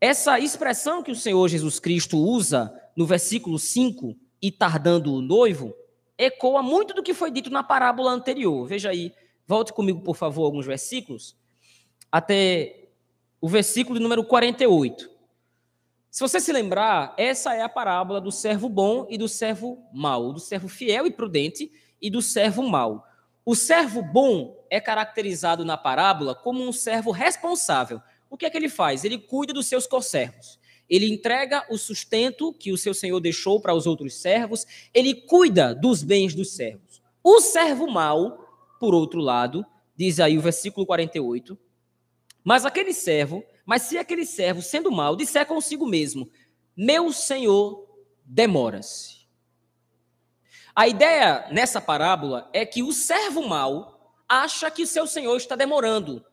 Essa 0.00 0.38
expressão 0.38 1.02
que 1.02 1.10
o 1.10 1.16
Senhor 1.16 1.48
Jesus 1.48 1.80
Cristo 1.80 2.18
usa 2.18 2.72
no 2.96 3.06
versículo 3.06 3.58
5, 3.58 4.16
e 4.40 4.50
tardando 4.50 5.12
o 5.12 5.20
noivo, 5.20 5.74
ecoa 6.16 6.62
muito 6.62 6.94
do 6.94 7.02
que 7.02 7.14
foi 7.14 7.30
dito 7.30 7.50
na 7.50 7.62
parábola 7.62 8.10
anterior. 8.10 8.66
Veja 8.66 8.90
aí, 8.90 9.12
volte 9.46 9.72
comigo, 9.72 10.00
por 10.00 10.16
favor, 10.16 10.44
alguns 10.44 10.66
versículos, 10.66 11.36
até 12.10 12.88
o 13.40 13.48
versículo 13.48 13.98
número 14.00 14.24
48. 14.24 15.10
Se 16.10 16.20
você 16.20 16.40
se 16.40 16.52
lembrar, 16.52 17.14
essa 17.18 17.54
é 17.54 17.62
a 17.62 17.68
parábola 17.68 18.20
do 18.20 18.32
servo 18.32 18.68
bom 18.68 19.06
e 19.10 19.18
do 19.18 19.28
servo 19.28 19.86
mau, 19.92 20.32
do 20.32 20.40
servo 20.40 20.68
fiel 20.68 21.06
e 21.06 21.10
prudente 21.10 21.70
e 22.00 22.10
do 22.10 22.22
servo 22.22 22.62
mau. 22.62 23.04
O 23.44 23.54
servo 23.54 24.02
bom 24.02 24.64
é 24.70 24.80
caracterizado 24.80 25.64
na 25.64 25.76
parábola 25.76 26.34
como 26.34 26.66
um 26.66 26.72
servo 26.72 27.10
responsável. 27.10 28.00
O 28.28 28.36
que 28.36 28.46
é 28.46 28.50
que 28.50 28.56
ele 28.56 28.68
faz? 28.68 29.04
Ele 29.04 29.18
cuida 29.18 29.52
dos 29.52 29.66
seus 29.66 29.86
conservos. 29.86 30.58
Ele 30.88 31.06
entrega 31.06 31.66
o 31.70 31.76
sustento 31.76 32.52
que 32.52 32.72
o 32.72 32.78
seu 32.78 32.94
senhor 32.94 33.20
deixou 33.20 33.60
para 33.60 33.74
os 33.74 33.86
outros 33.86 34.14
servos, 34.14 34.64
ele 34.94 35.14
cuida 35.14 35.74
dos 35.74 36.02
bens 36.02 36.34
dos 36.34 36.52
servos. 36.52 37.02
O 37.24 37.40
servo 37.40 37.88
mau, 37.90 38.38
por 38.78 38.94
outro 38.94 39.20
lado, 39.20 39.66
diz 39.96 40.20
aí 40.20 40.38
o 40.38 40.40
versículo 40.40 40.86
48, 40.86 41.58
mas 42.44 42.64
aquele 42.64 42.92
servo 42.92 43.42
mas 43.66 43.82
se 43.82 43.98
aquele 43.98 44.24
servo, 44.24 44.62
sendo 44.62 44.92
mau, 44.92 45.16
disser 45.16 45.44
consigo 45.44 45.84
mesmo: 45.84 46.30
Meu 46.76 47.12
senhor 47.12 47.84
demora-se. 48.24 49.26
A 50.74 50.86
ideia 50.86 51.48
nessa 51.50 51.80
parábola 51.80 52.48
é 52.52 52.64
que 52.64 52.82
o 52.82 52.92
servo 52.92 53.46
mau 53.46 54.14
acha 54.28 54.70
que 54.70 54.84
o 54.84 54.86
seu 54.86 55.06
senhor 55.06 55.36
está 55.36 55.56
demorando. 55.56 56.24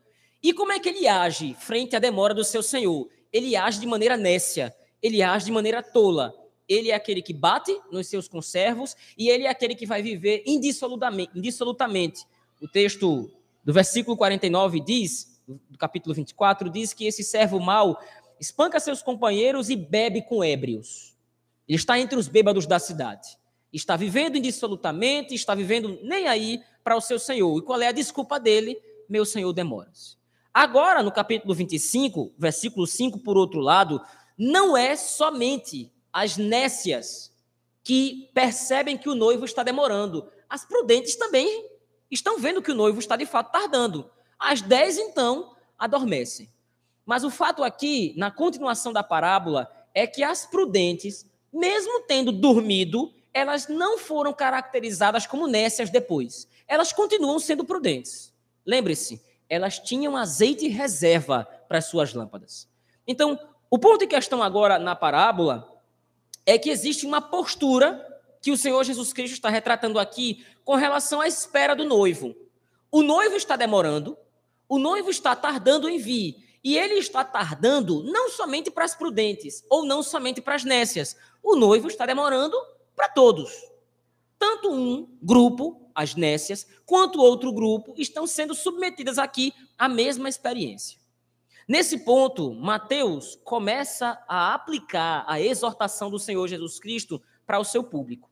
E 0.44 0.52
como 0.52 0.72
é 0.72 0.78
que 0.78 0.90
ele 0.90 1.08
age 1.08 1.56
frente 1.58 1.96
à 1.96 1.98
demora 1.98 2.34
do 2.34 2.44
seu 2.44 2.62
senhor? 2.62 3.08
Ele 3.32 3.56
age 3.56 3.80
de 3.80 3.86
maneira 3.86 4.14
nécia, 4.14 4.76
ele 5.02 5.22
age 5.22 5.46
de 5.46 5.52
maneira 5.52 5.82
tola. 5.82 6.34
Ele 6.68 6.90
é 6.90 6.94
aquele 6.94 7.22
que 7.22 7.32
bate 7.32 7.74
nos 7.90 8.08
seus 8.08 8.28
conservos 8.28 8.94
e 9.16 9.30
ele 9.30 9.44
é 9.44 9.48
aquele 9.48 9.74
que 9.74 9.86
vai 9.86 10.02
viver 10.02 10.42
indissolutamente. 10.44 12.26
O 12.60 12.68
texto 12.68 13.30
do 13.64 13.72
versículo 13.72 14.18
49 14.18 14.80
diz 14.80 15.40
do 15.48 15.78
capítulo 15.78 16.14
24, 16.14 16.68
diz 16.68 16.92
que 16.92 17.06
esse 17.06 17.24
servo 17.24 17.58
mau 17.58 17.98
espanca 18.38 18.78
seus 18.78 19.02
companheiros 19.02 19.70
e 19.70 19.76
bebe 19.76 20.20
com 20.20 20.44
ébrios. 20.44 21.16
Ele 21.66 21.76
está 21.76 21.98
entre 21.98 22.18
os 22.18 22.28
bêbados 22.28 22.66
da 22.66 22.78
cidade. 22.78 23.38
Está 23.72 23.96
vivendo 23.96 24.36
indissolutamente, 24.36 25.34
está 25.34 25.54
vivendo 25.54 25.98
nem 26.02 26.28
aí 26.28 26.60
para 26.82 26.98
o 26.98 27.00
seu 27.00 27.18
senhor. 27.18 27.58
E 27.58 27.62
qual 27.62 27.80
é 27.80 27.88
a 27.88 27.92
desculpa 27.92 28.38
dele? 28.38 28.78
Meu 29.08 29.24
senhor 29.24 29.50
demora-se. 29.54 30.22
Agora, 30.54 31.02
no 31.02 31.10
capítulo 31.10 31.52
25, 31.52 32.32
versículo 32.38 32.86
5, 32.86 33.18
por 33.18 33.36
outro 33.36 33.58
lado, 33.58 34.00
não 34.38 34.76
é 34.76 34.94
somente 34.94 35.92
as 36.12 36.36
nécias 36.36 37.32
que 37.82 38.30
percebem 38.32 38.96
que 38.96 39.08
o 39.08 39.16
noivo 39.16 39.44
está 39.44 39.64
demorando. 39.64 40.30
As 40.48 40.64
prudentes 40.64 41.16
também 41.16 41.68
estão 42.08 42.38
vendo 42.38 42.62
que 42.62 42.70
o 42.70 42.74
noivo 42.74 43.00
está 43.00 43.16
de 43.16 43.26
fato 43.26 43.50
tardando. 43.50 44.08
Às 44.38 44.62
dez, 44.62 44.96
então, 44.96 45.56
adormecem. 45.76 46.48
Mas 47.04 47.24
o 47.24 47.30
fato 47.30 47.64
aqui, 47.64 48.14
na 48.16 48.30
continuação 48.30 48.92
da 48.92 49.02
parábola, 49.02 49.68
é 49.92 50.06
que 50.06 50.22
as 50.22 50.46
prudentes, 50.46 51.26
mesmo 51.52 52.02
tendo 52.06 52.30
dormido, 52.30 53.12
elas 53.32 53.66
não 53.66 53.98
foram 53.98 54.32
caracterizadas 54.32 55.26
como 55.26 55.48
nécias 55.48 55.90
depois. 55.90 56.48
Elas 56.68 56.92
continuam 56.92 57.40
sendo 57.40 57.64
prudentes. 57.64 58.32
Lembre-se, 58.64 59.20
elas 59.54 59.78
tinham 59.78 60.16
azeite 60.16 60.68
reserva 60.68 61.48
para 61.68 61.78
as 61.78 61.86
suas 61.86 62.12
lâmpadas. 62.12 62.68
Então, 63.06 63.38
o 63.70 63.78
ponto 63.78 64.04
em 64.04 64.08
questão 64.08 64.42
agora 64.42 64.78
na 64.78 64.94
parábola 64.94 65.68
é 66.44 66.58
que 66.58 66.70
existe 66.70 67.06
uma 67.06 67.20
postura 67.20 68.04
que 68.40 68.50
o 68.50 68.56
Senhor 68.56 68.84
Jesus 68.84 69.12
Cristo 69.12 69.34
está 69.34 69.48
retratando 69.48 69.98
aqui 69.98 70.44
com 70.64 70.74
relação 70.74 71.20
à 71.20 71.26
espera 71.26 71.74
do 71.74 71.84
noivo. 71.84 72.34
O 72.90 73.02
noivo 73.02 73.36
está 73.36 73.56
demorando, 73.56 74.16
o 74.68 74.78
noivo 74.78 75.10
está 75.10 75.34
tardando 75.34 75.88
em 75.88 75.98
vir. 75.98 76.44
E 76.62 76.78
ele 76.78 76.94
está 76.94 77.22
tardando 77.22 78.02
não 78.04 78.30
somente 78.30 78.70
para 78.70 78.84
as 78.84 78.94
prudentes, 78.94 79.62
ou 79.68 79.84
não 79.84 80.02
somente 80.02 80.40
para 80.40 80.54
as 80.54 80.64
nécias. 80.64 81.14
O 81.42 81.56
noivo 81.56 81.88
está 81.88 82.06
demorando 82.06 82.56
para 82.96 83.08
todos. 83.08 83.52
Tanto 84.46 84.70
um 84.70 85.08
grupo, 85.22 85.88
as 85.94 86.14
nécias, 86.14 86.66
quanto 86.84 87.18
outro 87.18 87.50
grupo 87.50 87.94
estão 87.96 88.26
sendo 88.26 88.54
submetidas 88.54 89.18
aqui 89.18 89.54
à 89.78 89.88
mesma 89.88 90.28
experiência. 90.28 90.98
Nesse 91.66 92.04
ponto, 92.04 92.52
Mateus 92.52 93.40
começa 93.42 94.22
a 94.28 94.52
aplicar 94.52 95.24
a 95.26 95.40
exortação 95.40 96.10
do 96.10 96.18
Senhor 96.18 96.46
Jesus 96.46 96.78
Cristo 96.78 97.22
para 97.46 97.58
o 97.58 97.64
seu 97.64 97.82
público. 97.82 98.30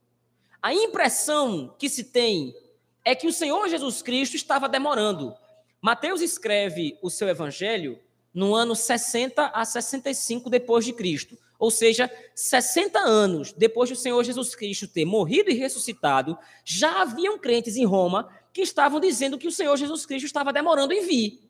A 0.60 0.74
impressão 0.74 1.74
que 1.78 1.88
se 1.88 2.04
tem 2.04 2.54
é 3.02 3.14
que 3.14 3.26
o 3.26 3.32
Senhor 3.32 3.66
Jesus 3.70 4.02
Cristo 4.02 4.36
estava 4.36 4.68
demorando, 4.68 5.34
Mateus 5.80 6.20
escreve 6.20 6.98
o 7.00 7.08
seu 7.08 7.26
evangelho 7.26 7.98
no 8.34 8.54
ano 8.54 8.76
60 8.76 9.46
a 9.46 9.64
65 9.64 10.50
depois 10.50 10.84
de 10.84 10.92
Cristo, 10.92 11.38
ou 11.62 11.70
seja, 11.70 12.10
60 12.34 12.98
anos 12.98 13.52
depois 13.52 13.88
do 13.88 13.94
Senhor 13.94 14.24
Jesus 14.24 14.52
Cristo 14.52 14.88
ter 14.88 15.04
morrido 15.04 15.48
e 15.48 15.54
ressuscitado, 15.54 16.36
já 16.64 17.02
haviam 17.02 17.38
crentes 17.38 17.76
em 17.76 17.84
Roma 17.84 18.28
que 18.52 18.62
estavam 18.62 18.98
dizendo 18.98 19.38
que 19.38 19.46
o 19.46 19.52
Senhor 19.52 19.76
Jesus 19.76 20.04
Cristo 20.04 20.26
estava 20.26 20.52
demorando 20.52 20.92
em 20.92 21.06
vir. 21.06 21.48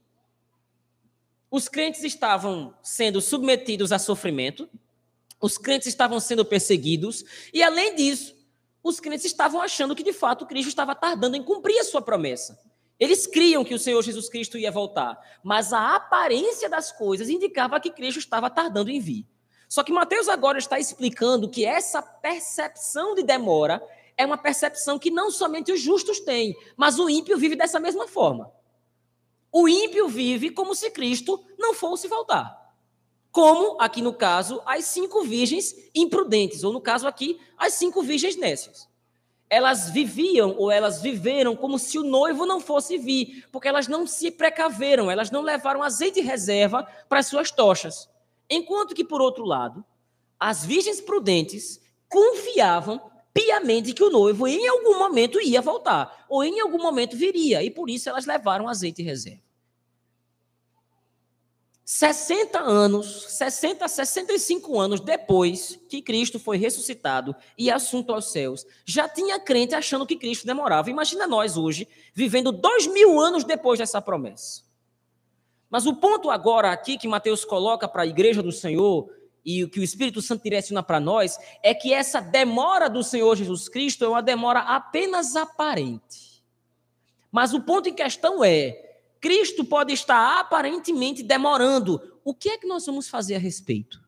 Os 1.51 1.67
crentes 1.67 2.05
estavam 2.05 2.75
sendo 2.83 3.23
submetidos 3.23 3.91
a 3.91 3.99
sofrimento, 3.99 4.69
os 5.41 5.57
crentes 5.57 5.89
estavam 5.89 6.21
sendo 6.21 6.45
perseguidos, 6.45 7.25
e 7.51 7.63
além 7.63 7.95
disso, 7.95 8.37
os 8.85 9.01
crentes 9.01 9.25
estavam 9.25 9.63
achando 9.63 9.97
que 9.97 10.03
de 10.03 10.13
fato 10.13 10.45
Cristo 10.45 10.69
estava 10.69 10.95
tardando 10.95 11.37
em 11.39 11.43
cumprir 11.43 11.79
a 11.79 11.85
sua 11.85 12.03
promessa. 12.03 12.61
Eles 13.01 13.27
criam 13.27 13.65
que 13.65 13.75
o 13.75 13.79
Senhor 13.79 14.03
Jesus 14.03 14.29
Cristo 14.29 14.59
ia 14.59 14.71
voltar, 14.71 15.19
mas 15.43 15.73
a 15.73 15.97
aparência 15.97 16.69
das 16.69 16.93
coisas 16.93 17.31
indicava 17.31 17.81
que 17.81 17.91
Cristo 17.91 18.19
estava 18.19 18.51
tardando 18.51 18.91
em 18.91 19.01
vir. 19.01 19.32
Só 19.73 19.83
que 19.83 19.91
Mateus 19.91 20.29
agora 20.29 20.59
está 20.59 20.79
explicando 20.79 21.49
que 21.49 21.65
essa 21.65 22.03
percepção 22.03 23.15
de 23.15 23.23
demora 23.23 23.83
é 24.19 24.27
uma 24.27 24.37
percepção 24.37 24.99
que 24.99 25.11
não 25.11 25.31
somente 25.31 25.73
os 25.73 25.81
justos 25.81 26.21
têm, 26.21 26.55
mas 26.77 26.99
o 26.99 27.09
ímpio 27.09 27.39
vive 27.39 27.57
dessa 27.57 27.81
mesma 27.81 28.07
forma. 28.07 28.53
O 29.51 29.67
ímpio 29.67 30.09
vive 30.09 30.51
como 30.51 30.75
se 30.75 30.91
Cristo 30.91 31.43
não 31.59 31.73
fosse 31.73 32.07
voltar. 32.07 32.71
Como, 33.31 33.81
aqui 33.81 34.03
no 34.03 34.13
caso, 34.13 34.61
as 34.67 34.85
cinco 34.85 35.23
virgens 35.23 35.75
imprudentes, 35.95 36.65
ou 36.65 36.71
no 36.71 36.81
caso 36.83 37.09
aqui, 37.09 37.41
as 37.57 37.73
cinco 37.73 38.03
virgens 38.03 38.37
nécias 38.37 38.93
elas 39.49 39.91
viviam 39.91 40.55
ou 40.57 40.71
elas 40.71 41.03
viveram 41.03 41.55
como 41.55 41.79
se 41.79 41.99
o 41.99 42.03
noivo 42.03 42.47
não 42.47 42.59
fosse 42.59 42.97
vir, 42.97 43.47
porque 43.53 43.69
elas 43.69 43.87
não 43.87 44.07
se 44.07 44.31
precaveram, 44.31 45.11
elas 45.11 45.31
não 45.31 45.43
levaram 45.43 45.83
azeite 45.83 46.23
de 46.23 46.27
reserva 46.27 46.89
para 47.07 47.19
as 47.19 47.27
suas 47.27 47.51
tochas. 47.51 48.09
Enquanto 48.53 48.95
que, 48.95 49.03
por 49.03 49.23
outro 49.23 49.45
lado, 49.47 49.83
as 50.39 50.63
virgens 50.63 51.01
prudentes 51.01 51.81
confiavam 52.07 53.01
piamente 53.33 53.95
que 53.95 54.05
o 54.05 54.11
noivo 54.11 54.47
em 54.47 54.69
algum 54.69 54.99
momento 54.99 55.41
ia 55.41 55.63
voltar, 55.63 56.27
ou 56.29 56.45
em 56.45 56.61
algum 56.61 56.77
momento 56.77 57.17
viria, 57.17 57.63
e 57.63 57.71
por 57.71 57.89
isso 57.89 58.11
elas 58.11 58.27
levaram 58.27 58.69
azeite 58.69 59.03
de 59.03 59.09
reserva. 59.09 59.41
60 61.83 62.61
anos, 62.61 63.27
60 63.39 63.87
a 63.87 63.89
65 63.89 64.79
anos 64.79 65.01
depois 65.01 65.81
que 65.89 66.03
Cristo 66.03 66.39
foi 66.39 66.59
ressuscitado 66.59 67.35
e 67.57 67.71
assunto 67.71 68.13
aos 68.13 68.31
céus, 68.33 68.67
já 68.85 69.09
tinha 69.09 69.41
crente 69.41 69.75
achando 69.75 70.07
que 70.07 70.17
Cristo 70.17 70.47
demorava. 70.47 70.91
Imagina 70.91 71.27
nós 71.27 71.57
hoje, 71.57 71.89
vivendo 72.15 72.53
dois 72.53 72.87
mil 72.87 73.19
anos 73.19 73.45
depois 73.45 73.79
dessa 73.79 74.01
promessa. 74.01 74.63
Mas 75.73 75.87
o 75.87 75.95
ponto 75.95 76.31
agora 76.31 76.71
aqui 76.71 76.99
que 76.99 77.09
Mateus 77.09 77.47
coloca 77.47 77.89
para 77.89 78.03
a 78.03 78.07
igreja 78.07 78.43
do 78.43 78.53
Senhor 78.53 79.09
e 79.43 79.65
o 79.65 79.71
que 79.71 79.81
o 79.81 79.83
Espírito 79.83 80.21
Santo 80.21 80.43
direciona 80.43 80.83
para 80.83 81.01
nós 81.01 81.39
é 81.63 81.73
que 81.73 81.95
essa 81.95 82.21
demora 82.21 82.91
do 82.91 83.03
Senhor 83.03 83.35
Jesus 83.35 83.71
Cristo 83.71 84.05
é 84.05 84.09
uma 84.09 84.23
demora 84.23 84.61
apenas 84.61 85.35
aparente. 85.35 86.45
Mas 87.31 87.55
o 87.55 87.63
ponto 87.63 87.89
em 87.89 87.95
questão 87.95 88.45
é: 88.45 88.99
Cristo 89.19 89.65
pode 89.65 89.95
estar 89.95 90.41
aparentemente 90.41 91.23
demorando. 91.23 92.19
O 92.23 92.35
que 92.35 92.51
é 92.51 92.59
que 92.59 92.67
nós 92.67 92.85
vamos 92.85 93.09
fazer 93.09 93.37
a 93.37 93.39
respeito? 93.39 93.99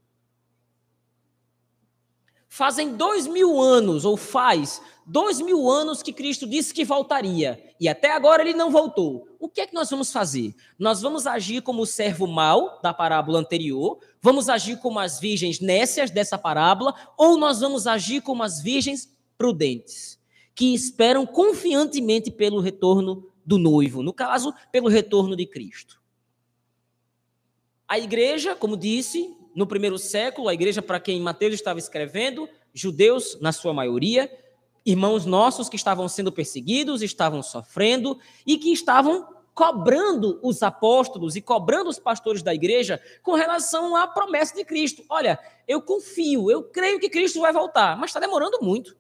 Fazem 2.47 2.94
dois 2.94 3.26
mil 3.26 3.59
anos, 3.59 4.04
ou 4.04 4.18
faz 4.18 4.83
dois 5.06 5.40
mil 5.40 5.68
anos 5.68 6.02
que 6.02 6.12
Cristo 6.12 6.46
disse 6.46 6.73
que 6.73 6.84
voltaria, 6.84 7.62
e 7.80 7.88
até 7.88 8.12
agora 8.12 8.42
ele 8.42 8.54
não 8.54 8.70
voltou. 8.70 9.28
O 9.38 9.49
que 9.49 9.61
é 9.61 9.66
que 9.66 9.75
nós 9.75 9.90
vamos 9.90 10.11
fazer? 10.12 10.54
Nós 10.78 11.02
vamos 11.02 11.26
agir 11.26 11.62
como 11.62 11.82
o 11.82 11.87
servo 11.87 12.26
mau 12.26 12.80
da 12.82 12.94
parábola 12.94 13.38
anterior, 13.38 13.99
vamos 14.20 14.49
agir 14.49 14.78
como 14.78 14.99
as 14.99 15.20
virgens 15.20 15.61
nécias 15.61 16.11
dessa 16.11 16.38
parábola, 16.38 16.94
ou 17.16 17.37
nós 17.37 17.61
vamos 17.61 17.87
agir 17.87 18.23
como 18.23 18.42
as 18.42 18.62
virgens 18.62 19.08
prudentes, 19.37 20.18
que 20.54 20.75
esperam 20.75 21.26
confiantemente 21.26 22.30
pelo 22.30 22.61
retorno 22.61 23.30
do 23.44 23.58
noivo, 23.58 24.02
no 24.02 24.12
caso, 24.12 24.54
pelo 24.73 24.88
retorno 24.88 25.37
de 25.37 25.44
Cristo. 25.44 26.00
A 27.87 27.99
igreja, 27.99 28.54
como 28.54 28.76
disse, 28.76 29.37
no 29.54 29.66
primeiro 29.66 29.99
século, 29.99 30.49
a 30.49 30.54
igreja 30.54 30.80
para 30.80 30.99
quem 30.99 31.20
Mateus 31.20 31.54
estava 31.54 31.78
escrevendo, 31.78 32.49
judeus 32.73 33.38
na 33.40 33.52
sua 33.52 33.73
maioria, 33.75 34.30
irmãos 34.85 35.25
nossos 35.25 35.69
que 35.69 35.76
estavam 35.76 36.09
sendo 36.09 36.31
perseguidos, 36.31 37.03
estavam 37.03 37.43
sofrendo 37.43 38.19
e 38.47 38.57
que 38.57 38.73
estavam 38.73 39.26
cobrando 39.55 40.41
os 40.43 40.62
apóstolos 40.62 41.37
e 41.37 41.41
cobrando 41.41 41.88
os 41.88 41.99
pastores 41.99 42.43
da 42.43 42.53
igreja 42.53 43.00
com 43.23 43.35
relação 43.35 43.95
à 43.95 44.07
promessa 44.07 44.55
de 44.55 44.64
Cristo. 44.64 45.05
Olha, 45.09 45.38
eu 45.67 45.81
confio, 45.81 46.50
eu 46.50 46.64
creio 46.64 46.99
que 46.99 47.09
Cristo 47.09 47.41
vai 47.41 47.53
voltar, 47.53 47.97
mas 47.97 48.11
está 48.11 48.19
demorando 48.19 48.59
muito. 48.61 48.97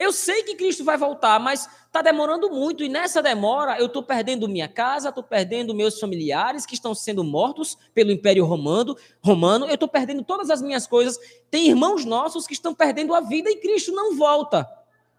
Eu 0.00 0.14
sei 0.14 0.42
que 0.42 0.54
Cristo 0.54 0.82
vai 0.82 0.96
voltar, 0.96 1.38
mas 1.38 1.68
está 1.86 2.00
demorando 2.00 2.48
muito. 2.48 2.82
E 2.82 2.88
nessa 2.88 3.22
demora, 3.22 3.78
eu 3.78 3.84
estou 3.84 4.02
perdendo 4.02 4.48
minha 4.48 4.66
casa, 4.66 5.10
estou 5.10 5.22
perdendo 5.22 5.74
meus 5.74 6.00
familiares 6.00 6.64
que 6.64 6.72
estão 6.72 6.94
sendo 6.94 7.22
mortos 7.22 7.76
pelo 7.92 8.10
Império 8.10 8.46
Romano. 8.46 8.96
romano 9.22 9.66
eu 9.66 9.74
estou 9.74 9.86
perdendo 9.86 10.24
todas 10.24 10.48
as 10.48 10.62
minhas 10.62 10.86
coisas. 10.86 11.18
Tem 11.50 11.68
irmãos 11.68 12.06
nossos 12.06 12.46
que 12.46 12.54
estão 12.54 12.74
perdendo 12.74 13.14
a 13.14 13.20
vida 13.20 13.50
e 13.50 13.56
Cristo 13.56 13.92
não 13.92 14.16
volta. 14.16 14.62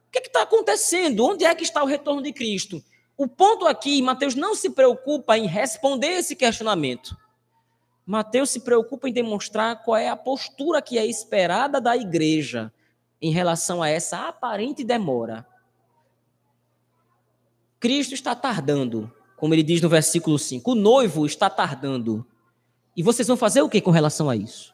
O 0.07 0.11
que 0.11 0.17
é 0.17 0.21
está 0.23 0.41
acontecendo? 0.41 1.27
Onde 1.27 1.45
é 1.45 1.53
que 1.53 1.63
está 1.63 1.83
o 1.83 1.85
retorno 1.88 2.23
de 2.23 2.33
Cristo? 2.33 2.83
O 3.15 3.27
ponto 3.27 3.67
aqui, 3.67 4.01
Mateus 4.01 4.33
não 4.33 4.55
se 4.55 4.71
preocupa 4.71 5.38
em 5.38 5.45
responder 5.45 6.13
esse 6.13 6.35
questionamento. 6.35 7.15
Mateus 8.03 8.50
se 8.50 8.61
preocupa 8.61 9.07
em 9.07 9.13
demonstrar 9.13 9.83
qual 9.83 9.95
é 9.95 10.09
a 10.09 10.15
postura 10.15 10.81
que 10.81 10.97
é 10.97 11.05
esperada 11.05 11.79
da 11.79 11.95
igreja 11.95 12.73
em 13.22 13.32
relação 13.32 13.84
a 13.84 13.90
essa 13.90 14.28
aparente 14.28 14.84
demora. 14.84 15.46
Cristo 17.80 18.13
está 18.13 18.36
tardando, 18.36 19.12
como 19.38 19.54
ele 19.54 19.63
diz 19.63 19.82
no 19.82 19.90
versículo 19.90 20.40
5. 20.40 20.72
O 20.72 20.75
noivo 20.75 21.25
está 21.25 21.50
tardando. 21.50 22.25
E 22.96 23.04
vocês 23.04 23.28
vão 23.28 23.38
fazer 23.38 23.62
o 23.62 23.70
que 23.70 23.82
com 23.82 23.92
relação 23.92 24.30
a 24.30 24.36
isso? 24.36 24.74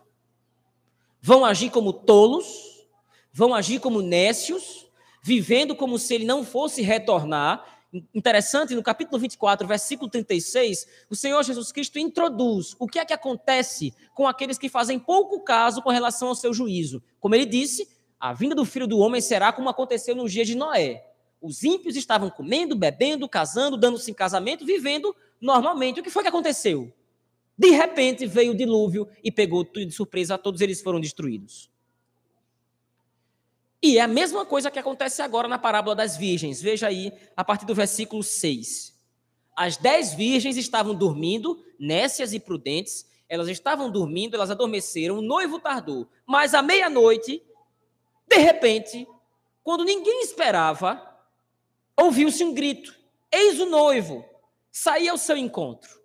Vão 1.21 1.43
agir 1.43 1.69
como 1.69 1.91
tolos? 1.91 2.85
Vão 3.31 3.53
agir 3.53 3.79
como 3.79 4.01
nécios? 4.01 4.87
Vivendo 5.21 5.75
como 5.75 5.99
se 5.99 6.15
ele 6.15 6.25
não 6.25 6.43
fosse 6.43 6.81
retornar? 6.81 7.77
Interessante, 8.13 8.75
no 8.75 8.83
capítulo 8.83 9.19
24, 9.19 9.65
versículo 9.65 10.09
36, 10.09 10.87
o 11.09 11.15
Senhor 11.15 11.41
Jesus 11.43 11.71
Cristo 11.71 11.97
introduz 11.97 12.75
o 12.77 12.87
que 12.87 12.99
é 12.99 13.05
que 13.05 13.13
acontece 13.13 13.93
com 14.13 14.27
aqueles 14.27 14.57
que 14.57 14.67
fazem 14.67 14.99
pouco 14.99 15.39
caso 15.41 15.81
com 15.81 15.89
relação 15.89 16.27
ao 16.27 16.35
seu 16.35 16.53
juízo. 16.53 17.01
Como 17.19 17.33
ele 17.33 17.45
disse, 17.45 17.87
a 18.19 18.33
vinda 18.33 18.55
do 18.55 18.65
filho 18.65 18.87
do 18.87 18.97
homem 18.97 19.21
será 19.21 19.51
como 19.51 19.69
aconteceu 19.69 20.15
no 20.15 20.27
dia 20.27 20.43
de 20.43 20.55
Noé. 20.55 21.03
Os 21.41 21.63
ímpios 21.63 21.95
estavam 21.95 22.29
comendo, 22.29 22.75
bebendo, 22.75 23.29
casando, 23.29 23.77
dando-se 23.77 24.09
em 24.09 24.13
casamento, 24.13 24.65
vivendo 24.65 25.15
normalmente. 25.39 25.99
O 25.99 26.03
que 26.03 26.09
foi 26.09 26.23
que 26.23 26.29
aconteceu? 26.29 26.91
De 27.57 27.69
repente 27.69 28.25
veio 28.25 28.51
o 28.51 28.55
dilúvio 28.55 29.07
e 29.23 29.31
pegou 29.31 29.63
tudo 29.63 29.85
de 29.85 29.91
surpresa, 29.91 30.37
todos 30.37 30.61
eles 30.61 30.81
foram 30.81 30.99
destruídos. 30.99 31.69
E 33.81 33.99
é 33.99 34.01
a 34.01 34.07
mesma 34.07 34.45
coisa 34.45 34.71
que 34.71 34.79
acontece 34.79 35.21
agora 35.21 35.47
na 35.47 35.59
parábola 35.59 35.95
das 35.95 36.17
virgens. 36.17 36.61
Veja 36.61 36.87
aí, 36.87 37.11
a 37.35 37.43
partir 37.43 37.65
do 37.65 37.75
versículo 37.75 38.23
6. 38.23 38.95
As 39.55 39.77
dez 39.77 40.13
virgens 40.13 40.57
estavam 40.57 40.95
dormindo, 40.95 41.63
nécias 41.79 42.33
e 42.33 42.39
prudentes, 42.39 43.05
elas 43.29 43.47
estavam 43.47 43.89
dormindo, 43.89 44.35
elas 44.35 44.51
adormeceram, 44.51 45.17
o 45.17 45.21
noivo 45.21 45.59
tardou. 45.59 46.07
Mas 46.25 46.53
à 46.53 46.61
meia-noite, 46.61 47.41
de 48.27 48.37
repente, 48.37 49.07
quando 49.63 49.83
ninguém 49.85 50.21
esperava, 50.21 51.01
ouviu-se 51.95 52.43
um 52.43 52.53
grito: 52.53 52.95
Eis 53.31 53.59
o 53.59 53.65
noivo, 53.65 54.25
saí 54.71 55.07
ao 55.07 55.17
seu 55.17 55.37
encontro. 55.37 55.97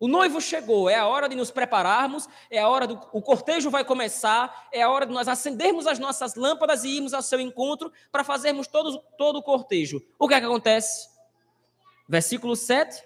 O 0.00 0.06
noivo 0.06 0.40
chegou, 0.40 0.88
é 0.88 0.94
a 0.94 1.08
hora 1.08 1.28
de 1.28 1.34
nos 1.34 1.50
prepararmos, 1.50 2.28
é 2.48 2.60
a 2.60 2.68
hora 2.68 2.86
do 2.86 2.94
o 3.12 3.20
cortejo 3.20 3.68
vai 3.68 3.84
começar, 3.84 4.68
é 4.72 4.80
a 4.80 4.88
hora 4.88 5.04
de 5.04 5.12
nós 5.12 5.26
acendermos 5.26 5.88
as 5.88 5.98
nossas 5.98 6.36
lâmpadas 6.36 6.84
e 6.84 6.88
irmos 6.90 7.12
ao 7.12 7.20
seu 7.20 7.40
encontro 7.40 7.92
para 8.12 8.22
fazermos 8.22 8.68
todo, 8.68 8.98
todo 9.18 9.40
o 9.40 9.42
cortejo. 9.42 10.00
O 10.16 10.28
que 10.28 10.34
é 10.34 10.40
que 10.40 10.46
acontece? 10.46 11.08
Versículo 12.08 12.54
7: 12.54 13.02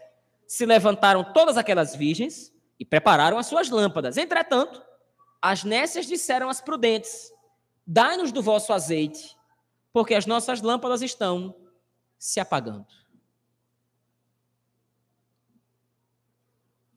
Se 0.47 0.67
levantaram 0.67 1.25
todas 1.33 1.57
aquelas 1.57 1.97
virgens 1.97 2.53
e 2.79 2.85
prepararam 2.85 3.39
as 3.39 3.47
suas 3.47 3.71
lâmpadas. 3.71 4.19
Entretanto, 4.19 4.83
as 5.41 5.65
nécias 5.65 6.07
disseram 6.07 6.51
às 6.51 6.61
prudentes: 6.61 7.33
Dai-nos 7.87 8.33
do 8.33 8.43
vosso 8.43 8.73
azeite, 8.73 9.37
porque 9.93 10.15
as 10.15 10.27
nossas 10.27 10.61
lâmpadas 10.61 11.03
estão 11.03 11.55
se 12.19 12.39
apagando. 12.39 12.87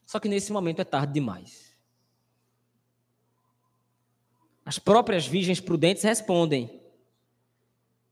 Só 0.06 0.20
que 0.20 0.30
nesse 0.30 0.52
momento 0.52 0.82
é 0.82 0.86
tarde 0.86 1.14
demais. 1.14 1.76
As 4.64 4.80
próprias 4.80 5.28
virgens 5.28 5.60
prudentes 5.60 6.04
respondem. 6.04 6.82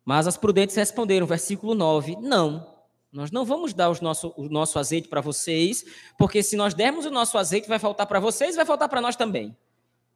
Mas 0.04 0.28
as 0.28 0.36
prudentes 0.36 0.76
responderam, 0.76 1.26
versículo 1.26 1.74
9: 1.74 2.18
Não, 2.18 2.74
nós 3.12 3.32
não 3.32 3.46
vamos 3.46 3.74
dar 3.74 4.02
nosso, 4.02 4.34
o 4.36 4.50
nosso 4.50 4.78
azeite 4.78 5.08
para 5.08 5.22
vocês, 5.22 5.86
porque 6.18 6.44
se 6.44 6.56
nós 6.56 6.74
dermos 6.74 7.06
o 7.06 7.12
nosso 7.12 7.38
azeite, 7.38 7.68
vai 7.68 7.80
faltar 7.80 8.08
para 8.08 8.20
vocês, 8.20 8.56
vai 8.56 8.66
faltar 8.66 8.90
para 8.90 9.00
nós 9.00 9.16
também. 9.16 9.56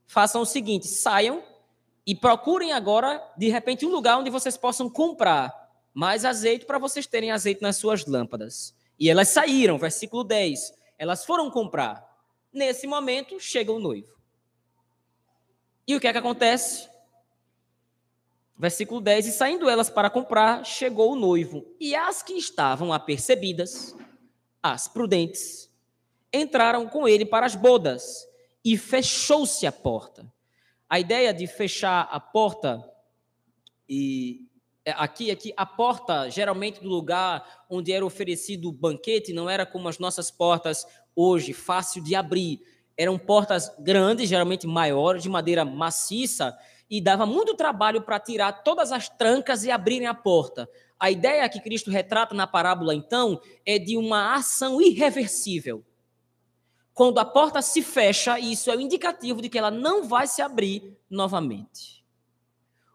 Façam 0.06 0.42
o 0.42 0.46
seguinte: 0.46 0.88
saiam 0.88 1.44
e 2.08 2.16
procurem 2.16 2.72
agora, 2.72 3.22
de 3.38 3.50
repente, 3.50 3.86
um 3.86 3.90
lugar 3.90 4.18
onde 4.18 4.30
vocês 4.30 4.56
possam 4.56 4.90
comprar 4.90 5.54
mais 5.94 6.24
azeite 6.24 6.66
para 6.66 6.80
vocês 6.80 7.06
terem 7.06 7.32
azeite 7.32 7.62
nas 7.62 7.76
suas 7.76 8.06
lâmpadas. 8.06 8.74
E 8.98 9.10
elas 9.10 9.28
saíram, 9.28 9.78
versículo 9.78 10.24
10. 10.24 10.74
Elas 10.98 11.26
foram 11.26 11.52
comprar. 11.52 12.08
Nesse 12.54 12.88
momento, 12.88 13.38
chega 13.42 13.74
o 13.74 13.80
noivo. 13.80 14.16
E 15.86 15.98
o 15.98 16.00
que 16.00 16.08
é 16.08 16.14
que 16.14 16.18
acontece? 16.18 16.88
Versículo 18.58 19.02
10: 19.02 19.28
E 19.28 19.32
saindo 19.34 19.70
elas 19.70 19.90
para 19.90 20.10
comprar, 20.10 20.66
chegou 20.66 21.12
o 21.12 21.16
noivo. 21.16 21.66
E 21.78 21.94
as 21.94 22.24
que 22.24 22.34
estavam 22.34 22.94
apercebidas, 22.94 23.94
as 24.64 24.88
prudentes, 24.88 25.70
entraram 26.34 26.88
com 26.88 27.06
ele 27.06 27.26
para 27.26 27.46
as 27.46 27.56
bodas, 27.56 28.26
e 28.64 28.78
fechou-se 28.78 29.68
a 29.68 29.72
porta. 29.74 30.32
A 30.90 31.00
ideia 31.00 31.34
de 31.34 31.46
fechar 31.48 32.08
a 32.12 32.20
porta 32.20 32.84
e 33.90 34.48
é, 34.86 34.92
aqui 34.92 35.30
aqui 35.32 35.54
a 35.58 35.66
porta 35.66 36.30
geralmente 36.30 36.82
do 36.82 36.88
lugar 36.88 37.66
onde 37.70 37.92
era 37.92 38.06
oferecido 38.06 38.70
o 38.70 38.72
banquete 38.72 39.34
não 39.34 39.50
era 39.50 39.66
como 39.66 39.90
as 39.90 40.00
nossas 40.00 40.32
portas 40.32 40.86
hoje, 41.14 41.52
fácil 41.52 42.02
de 42.04 42.16
abrir. 42.16 42.62
Eram 42.96 43.18
portas 43.18 43.70
grandes, 43.80 44.30
geralmente 44.30 44.66
maiores, 44.68 45.24
de 45.24 45.30
madeira 45.30 45.66
maciça, 45.66 46.58
e 46.90 47.02
dava 47.02 47.26
muito 47.26 47.56
trabalho 47.56 48.02
para 48.02 48.20
tirar 48.20 48.64
todas 48.64 48.92
as 48.92 49.10
trancas 49.10 49.64
e 49.64 49.72
abrirem 49.72 50.08
a 50.08 50.14
porta. 50.14 50.70
A 51.00 51.12
ideia 51.12 51.50
que 51.50 51.60
Cristo 51.60 51.92
retrata 51.92 52.34
na 52.34 52.48
parábola, 52.48 52.96
então, 52.96 53.42
é 53.66 53.78
de 53.78 53.98
uma 53.98 54.36
ação 54.36 54.82
irreversível. 54.82 55.84
Quando 56.98 57.20
a 57.20 57.26
porta 57.26 57.62
se 57.62 57.84
fecha, 57.84 58.40
isso 58.40 58.72
é 58.72 58.76
o 58.76 58.82
indicativo 58.82 59.40
de 59.40 59.50
que 59.50 59.58
ela 59.60 59.70
não 59.70 60.08
vai 60.08 60.26
se 60.26 60.42
abrir 60.42 60.98
novamente. 61.08 62.04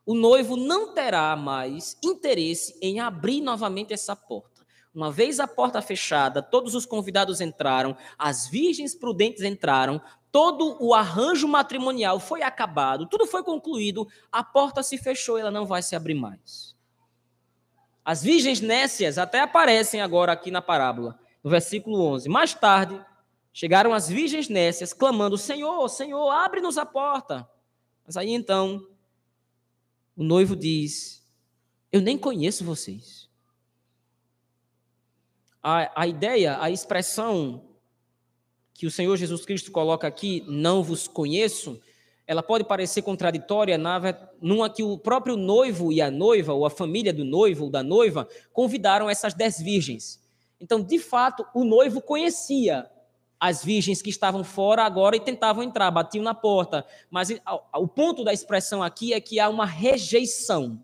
O 0.05 0.13
noivo 0.13 0.57
não 0.57 0.93
terá 0.93 1.37
mais 1.37 1.97
interesse 2.03 2.77
em 2.83 2.99
abrir 2.99 3.41
novamente 3.41 3.93
essa 3.93 4.17
porta. 4.17 4.67
Uma 4.93 5.13
vez 5.13 5.39
a 5.39 5.47
porta 5.47 5.81
fechada, 5.81 6.43
todos 6.43 6.75
os 6.75 6.85
convidados 6.85 7.41
entraram, 7.41 7.97
as 8.19 8.49
virgens 8.49 8.93
prudentes 8.93 9.45
entraram, 9.45 10.03
todo 10.33 10.77
o 10.85 10.93
arranjo 10.95 11.47
matrimonial 11.47 12.19
foi 12.19 12.43
acabado, 12.43 13.07
tudo 13.07 13.25
foi 13.25 13.45
concluído, 13.45 14.09
a 14.33 14.43
porta 14.43 14.83
se 14.83 14.99
fechou, 14.99 15.39
ela 15.39 15.53
não 15.53 15.65
vai 15.65 15.81
se 15.81 15.95
abrir 15.95 16.15
mais. 16.15 16.75
As 18.05 18.21
virgens 18.21 18.61
nécias 18.61 19.17
até 19.17 19.39
aparecem 19.39 20.01
agora 20.01 20.33
aqui 20.33 20.51
na 20.51 20.61
parábola, 20.61 21.17
no 21.41 21.49
versículo 21.49 22.05
11. 22.05 22.29
Mais 22.29 22.53
tarde, 22.53 23.01
Chegaram 23.53 23.93
as 23.93 24.09
virgens 24.09 24.49
nécias, 24.49 24.93
clamando: 24.93 25.37
Senhor, 25.37 25.89
Senhor, 25.89 26.31
abre-nos 26.31 26.79
a 26.79 26.87
porta. 26.87 27.49
Mas 28.07 28.17
aí 28.17 28.31
então, 28.31 28.87
o 30.17 30.23
noivo 30.23 30.57
diz: 30.57 31.27
Eu 31.91 32.01
nem 32.01 32.17
conheço 32.17 32.65
vocês. 32.65 33.29
A, 35.63 36.03
a 36.03 36.07
ideia, 36.07 36.59
a 36.61 36.71
expressão 36.71 37.69
que 38.75 38.87
o 38.87 38.91
Senhor 38.91 39.17
Jesus 39.17 39.45
Cristo 39.45 39.71
coloca 39.71 40.09
aqui, 40.09 40.43
não 40.49 40.83
vos 40.83 41.07
conheço, 41.07 41.81
ela 42.27 42.43
pode 42.43 42.65
parecer 42.65 43.03
contraditória 43.03 43.77
na, 43.77 44.01
numa 44.41 44.71
que 44.71 44.83
o 44.83 44.99
próprio 44.99 45.37
noivo 45.37 45.93
e 45.93 46.01
a 46.01 46.11
noiva, 46.11 46.53
ou 46.53 46.65
a 46.65 46.71
família 46.71 47.13
do 47.13 47.25
noivo 47.25 47.65
ou 47.65 47.71
da 47.71 47.83
noiva, 47.83 48.27
convidaram 48.53 49.09
essas 49.09 49.35
dez 49.35 49.61
virgens. 49.61 50.21
Então, 50.61 50.83
de 50.83 50.99
fato, 50.99 51.47
o 51.55 51.65
noivo 51.65 52.01
conhecia 52.01 52.91
as 53.43 53.65
virgens 53.65 54.01
que 54.01 54.09
estavam 54.09 54.45
fora 54.45 54.85
agora 54.85 55.17
e 55.17 55.21
tentavam 55.21 55.65
entrar, 55.65 55.91
batiam 55.91 56.23
na 56.23 56.33
porta. 56.33 56.87
Mas 57.11 57.29
o 57.75 57.89
ponto 57.89 58.23
da 58.23 58.33
expressão 58.33 58.81
aqui 58.81 59.13
é 59.13 59.21
que 59.21 59.41
há 59.41 59.49
uma 59.49 59.67
rejeição. 59.67 60.81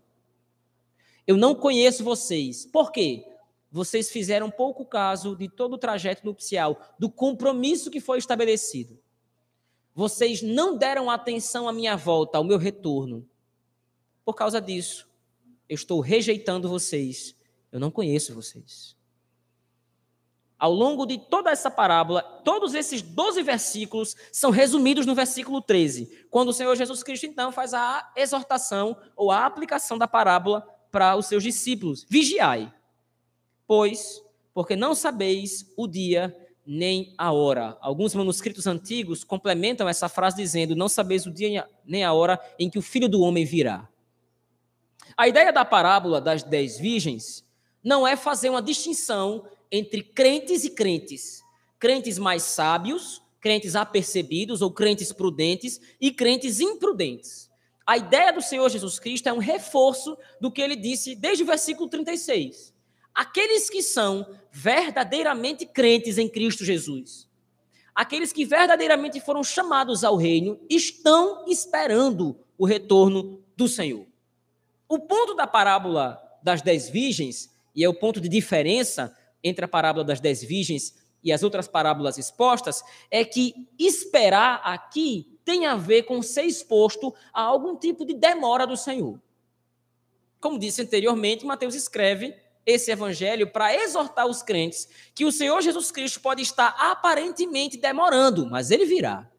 Eu 1.25 1.37
não 1.37 1.55
conheço 1.55 2.03
vocês. 2.03 2.65
Por 2.65 2.91
quê? 2.91 3.25
Vocês 3.71 4.11
fizeram 4.11 4.51
pouco 4.51 4.83
caso 4.83 5.37
de 5.37 5.47
todo 5.47 5.75
o 5.75 5.77
trajeto 5.77 6.25
nupcial, 6.25 6.77
do 6.99 7.09
compromisso 7.09 7.89
que 7.89 8.01
foi 8.01 8.17
estabelecido. 8.17 8.99
Vocês 9.95 10.41
não 10.41 10.77
deram 10.77 11.09
atenção 11.09 11.65
à 11.65 11.71
minha 11.71 11.95
volta, 11.95 12.39
ao 12.39 12.43
meu 12.43 12.57
retorno. 12.57 13.25
Por 14.25 14.33
causa 14.33 14.59
disso, 14.59 15.07
eu 15.69 15.75
estou 15.75 16.01
rejeitando 16.01 16.67
vocês. 16.67 17.33
Eu 17.71 17.79
não 17.79 17.89
conheço 17.89 18.35
vocês. 18.35 18.98
Ao 20.59 20.73
longo 20.73 21.05
de 21.05 21.17
toda 21.17 21.49
essa 21.49 21.71
parábola, 21.71 22.21
todos 22.43 22.75
esses 22.75 23.01
12 23.01 23.41
versículos 23.41 24.15
são 24.29 24.51
resumidos 24.51 25.05
no 25.05 25.15
versículo 25.15 25.61
13, 25.61 26.27
quando 26.29 26.49
o 26.49 26.53
Senhor 26.53 26.75
Jesus 26.75 27.01
Cristo 27.01 27.25
então 27.25 27.49
faz 27.49 27.73
a 27.73 28.11
exortação 28.13 28.97
ou 29.15 29.31
a 29.31 29.45
aplicação 29.45 29.97
da 29.97 30.05
parábola 30.05 30.67
para 30.91 31.15
os 31.15 31.27
seus 31.27 31.43
discípulos. 31.43 32.05
Vigiai, 32.09 32.73
pois, 33.65 34.21
porque 34.53 34.75
não 34.75 34.93
sabeis 34.93 35.71
o 35.77 35.87
dia 35.87 36.35
nem 36.67 37.13
a 37.17 37.31
hora. 37.31 37.77
Alguns 37.79 38.13
manuscritos 38.13 38.67
antigos 38.67 39.23
complementam 39.23 39.87
essa 39.87 40.09
frase 40.09 40.35
dizendo: 40.35 40.75
Não 40.75 40.89
sabeis 40.89 41.25
o 41.25 41.31
dia 41.31 41.67
nem 41.85 42.03
a 42.03 42.11
hora 42.11 42.37
em 42.59 42.69
que 42.69 42.77
o 42.77 42.81
filho 42.81 43.07
do 43.07 43.21
homem 43.21 43.45
virá. 43.45 43.87
A 45.15 45.27
ideia 45.27 45.53
da 45.53 45.63
parábola 45.63 46.19
das 46.19 46.43
dez 46.43 46.77
virgens 46.77 47.45
não 47.81 48.05
é 48.05 48.15
fazer 48.15 48.49
uma 48.49 48.61
distinção 48.61 49.45
entre 49.71 50.03
crentes 50.03 50.63
e 50.63 50.69
crentes. 50.69 51.41
Crentes 51.79 52.17
mais 52.17 52.43
sábios, 52.43 53.21
crentes 53.39 53.75
apercebidos 53.75 54.61
ou 54.61 54.71
crentes 54.71 55.11
prudentes 55.11 55.79
e 55.99 56.11
crentes 56.11 56.59
imprudentes. 56.59 57.49
A 57.85 57.97
ideia 57.97 58.31
do 58.31 58.41
Senhor 58.41 58.69
Jesus 58.69 58.99
Cristo 58.99 59.27
é 59.29 59.33
um 59.33 59.39
reforço 59.39 60.17
do 60.39 60.51
que 60.51 60.61
ele 60.61 60.75
disse 60.75 61.15
desde 61.15 61.43
o 61.43 61.47
versículo 61.47 61.89
36. 61.89 62.73
Aqueles 63.15 63.69
que 63.69 63.81
são 63.81 64.27
verdadeiramente 64.51 65.65
crentes 65.65 66.17
em 66.17 66.29
Cristo 66.29 66.63
Jesus, 66.63 67.27
aqueles 67.95 68.31
que 68.31 68.45
verdadeiramente 68.45 69.19
foram 69.19 69.43
chamados 69.43 70.03
ao 70.03 70.15
reino, 70.15 70.59
estão 70.69 71.45
esperando 71.47 72.39
o 72.57 72.65
retorno 72.65 73.43
do 73.57 73.67
Senhor. 73.67 74.05
O 74.87 74.99
ponto 74.99 75.33
da 75.33 75.47
parábola 75.47 76.21
das 76.43 76.61
dez 76.61 76.89
virgens, 76.89 77.49
e 77.75 77.83
é 77.83 77.89
o 77.89 77.93
ponto 77.93 78.21
de 78.21 78.29
diferença 78.29 79.15
entre 79.43 79.65
a 79.65 79.67
parábola 79.67 80.03
das 80.03 80.19
dez 80.19 80.43
virgens 80.43 80.95
e 81.23 81.31
as 81.31 81.43
outras 81.43 81.67
parábolas 81.67 82.17
expostas, 82.17 82.83
é 83.11 83.25
que 83.25 83.67
esperar 83.77 84.61
aqui 84.63 85.37
tem 85.43 85.65
a 85.65 85.75
ver 85.75 86.03
com 86.03 86.21
ser 86.21 86.43
exposto 86.43 87.13
a 87.33 87.41
algum 87.41 87.75
tipo 87.75 88.05
de 88.05 88.13
demora 88.13 88.67
do 88.67 88.77
Senhor. 88.77 89.19
Como 90.39 90.59
disse 90.59 90.81
anteriormente, 90.81 91.45
Mateus 91.45 91.75
escreve 91.75 92.35
esse 92.65 92.91
evangelho 92.91 93.51
para 93.51 93.75
exortar 93.75 94.27
os 94.27 94.41
crentes 94.41 94.87
que 95.13 95.25
o 95.25 95.31
Senhor 95.31 95.59
Jesus 95.61 95.91
Cristo 95.91 96.21
pode 96.21 96.41
estar 96.41 96.75
aparentemente 96.77 97.77
demorando, 97.77 98.45
mas 98.49 98.71
ele 98.71 98.85
virá. 98.85 99.29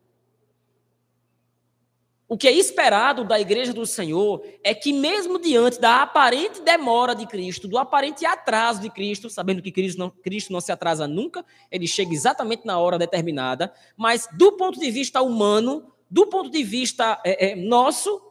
O 2.31 2.39
que 2.39 2.47
é 2.47 2.53
esperado 2.53 3.25
da 3.25 3.41
igreja 3.41 3.73
do 3.73 3.85
Senhor 3.85 4.47
é 4.63 4.73
que, 4.73 4.93
mesmo 4.93 5.37
diante 5.37 5.81
da 5.81 6.01
aparente 6.03 6.63
demora 6.63 7.13
de 7.13 7.27
Cristo, 7.27 7.67
do 7.67 7.77
aparente 7.77 8.25
atraso 8.25 8.81
de 8.81 8.89
Cristo, 8.89 9.29
sabendo 9.29 9.61
que 9.61 9.73
Cristo 9.73 9.99
não, 9.99 10.11
Cristo 10.11 10.53
não 10.53 10.61
se 10.61 10.71
atrasa 10.71 11.09
nunca, 11.09 11.45
ele 11.73 11.89
chega 11.89 12.15
exatamente 12.15 12.65
na 12.65 12.79
hora 12.79 12.97
determinada, 12.97 13.75
mas 13.97 14.29
do 14.39 14.53
ponto 14.53 14.79
de 14.79 14.93
vista 14.93 15.21
humano, 15.21 15.93
do 16.09 16.25
ponto 16.29 16.51
de 16.51 16.63
vista 16.63 17.21
é, 17.27 17.51
é, 17.51 17.57
nosso, 17.57 18.23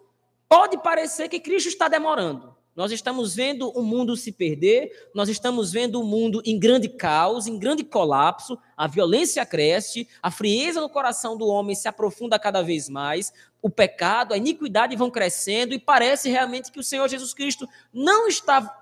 pode 0.47 0.77
parecer 0.77 1.27
que 1.27 1.37
Cristo 1.37 1.67
está 1.67 1.89
demorando. 1.89 2.55
Nós 2.79 2.93
estamos 2.93 3.35
vendo 3.35 3.69
o 3.71 3.83
mundo 3.83 4.15
se 4.15 4.31
perder, 4.31 5.09
nós 5.13 5.27
estamos 5.27 5.69
vendo 5.69 5.99
o 5.99 6.03
mundo 6.05 6.41
em 6.45 6.57
grande 6.57 6.87
caos, 6.87 7.45
em 7.45 7.59
grande 7.59 7.83
colapso, 7.83 8.57
a 8.77 8.87
violência 8.87 9.45
cresce, 9.45 10.07
a 10.23 10.31
frieza 10.31 10.79
no 10.79 10.87
coração 10.87 11.35
do 11.37 11.45
homem 11.45 11.75
se 11.75 11.89
aprofunda 11.89 12.39
cada 12.39 12.61
vez 12.61 12.87
mais, 12.87 13.33
o 13.61 13.69
pecado, 13.69 14.33
a 14.33 14.37
iniquidade 14.37 14.95
vão 14.95 15.11
crescendo 15.11 15.73
e 15.73 15.77
parece 15.77 16.29
realmente 16.29 16.71
que 16.71 16.79
o 16.79 16.83
Senhor 16.83 17.05
Jesus 17.09 17.33
Cristo 17.33 17.67
não 17.91 18.29
está 18.29 18.73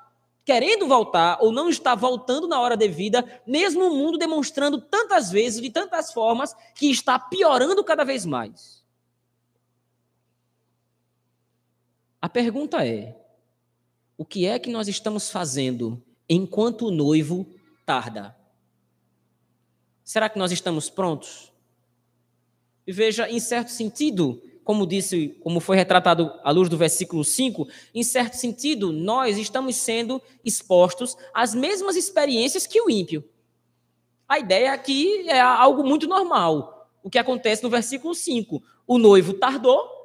querendo 0.45 0.87
voltar 0.87 1.39
ou 1.41 1.51
não 1.51 1.67
está 1.67 1.95
voltando 1.95 2.47
na 2.47 2.61
hora 2.61 2.77
devida, 2.77 3.25
mesmo 3.47 3.87
o 3.87 3.95
mundo 3.95 4.19
demonstrando 4.19 4.79
tantas 4.79 5.31
vezes, 5.31 5.59
de 5.59 5.71
tantas 5.71 6.13
formas, 6.13 6.55
que 6.75 6.91
está 6.91 7.17
piorando 7.17 7.83
cada 7.83 8.03
vez 8.03 8.27
mais. 8.27 8.85
A 12.21 12.29
pergunta 12.29 12.85
é: 12.85 13.23
o 14.17 14.25
que 14.25 14.45
é 14.45 14.57
que 14.57 14.69
nós 14.69 14.87
estamos 14.87 15.29
fazendo 15.29 16.01
enquanto 16.27 16.87
o 16.87 16.91
noivo 16.91 17.47
tarda? 17.85 18.35
Será 20.03 20.27
que 20.27 20.39
nós 20.39 20.51
estamos 20.51 20.89
prontos? 20.89 21.51
E 22.85 22.91
veja, 22.91 23.29
em 23.29 23.39
certo 23.39 23.69
sentido, 23.69 24.41
como 24.63 24.87
disse, 24.87 25.29
como 25.41 25.59
foi 25.59 25.77
retratado 25.77 26.33
à 26.43 26.51
luz 26.51 26.67
do 26.67 26.77
versículo 26.77 27.23
5, 27.23 27.67
em 27.93 28.03
certo 28.03 28.33
sentido, 28.33 28.91
nós 28.91 29.37
estamos 29.37 29.75
sendo 29.75 30.21
expostos 30.43 31.15
às 31.33 31.53
mesmas 31.53 31.95
experiências 31.95 32.65
que 32.65 32.81
o 32.81 32.89
ímpio. 32.89 33.23
A 34.27 34.39
ideia 34.39 34.73
aqui 34.73 35.29
é 35.29 35.39
algo 35.39 35.83
muito 35.83 36.07
normal. 36.07 36.89
O 37.01 37.09
que 37.09 37.17
acontece 37.17 37.63
no 37.63 37.69
versículo 37.69 38.13
5? 38.13 38.61
O 38.85 38.97
noivo 38.97 39.33
tardou, 39.33 39.96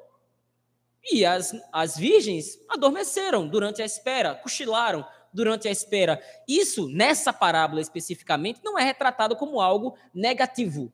e 1.11 1.25
as, 1.25 1.55
as 1.73 1.97
virgens 1.97 2.59
adormeceram 2.69 3.49
durante 3.49 3.83
a 3.83 3.85
espera, 3.85 4.35
cochilaram 4.35 5.05
durante 5.33 5.67
a 5.67 5.71
espera. 5.71 6.23
Isso, 6.47 6.89
nessa 6.89 7.33
parábola 7.33 7.81
especificamente, 7.81 8.61
não 8.63 8.79
é 8.79 8.85
retratado 8.85 9.35
como 9.35 9.61
algo 9.61 9.97
negativo. 10.15 10.93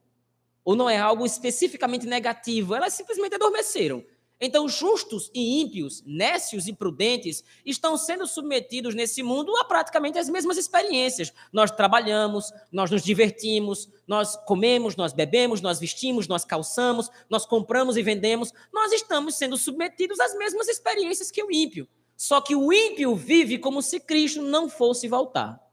Ou 0.64 0.77
não 0.77 0.88
é 0.88 0.99
algo 0.99 1.27
especificamente 1.27 2.07
negativo. 2.07 2.75
Elas 2.75 2.94
simplesmente 2.94 3.35
adormeceram. 3.35 4.05
Então, 4.40 4.68
justos 4.68 5.31
e 5.35 5.61
ímpios, 5.61 6.03
nécios 6.07 6.68
e 6.68 6.72
prudentes, 6.72 7.42
estão 7.66 7.96
sendo 7.96 8.27
submetidos 8.27 8.94
nesse 8.94 9.22
mundo 9.22 9.57
a 9.57 9.64
praticamente 9.64 10.18
as 10.18 10.29
mesmas 10.29 10.57
experiências. 10.57 11.33
Nós 11.53 11.70
trabalhamos, 11.72 12.53
nós 12.70 12.90
nos 12.90 13.03
divertimos, 13.03 13.88
nós 14.07 14.37
comemos, 14.46 14.94
nós 14.94 15.12
bebemos, 15.12 15.61
nós 15.61 15.81
vestimos, 15.81 16.29
nós 16.29 16.44
calçamos, 16.44 17.11
nós 17.29 17.44
compramos 17.44 17.96
e 17.96 18.03
vendemos. 18.03 18.53
Nós 18.72 18.92
estamos 18.92 19.35
sendo 19.35 19.57
submetidos 19.57 20.20
às 20.20 20.37
mesmas 20.37 20.68
experiências 20.68 21.33
que 21.33 21.42
o 21.42 21.51
ímpio. 21.51 21.88
Só 22.16 22.40
que 22.40 22.55
o 22.55 22.72
ímpio 22.72 23.16
vive 23.16 23.59
como 23.59 23.83
se 23.83 23.98
Cristo 23.98 24.42
não 24.42 24.68
fosse 24.68 25.09
voltar. 25.09 25.67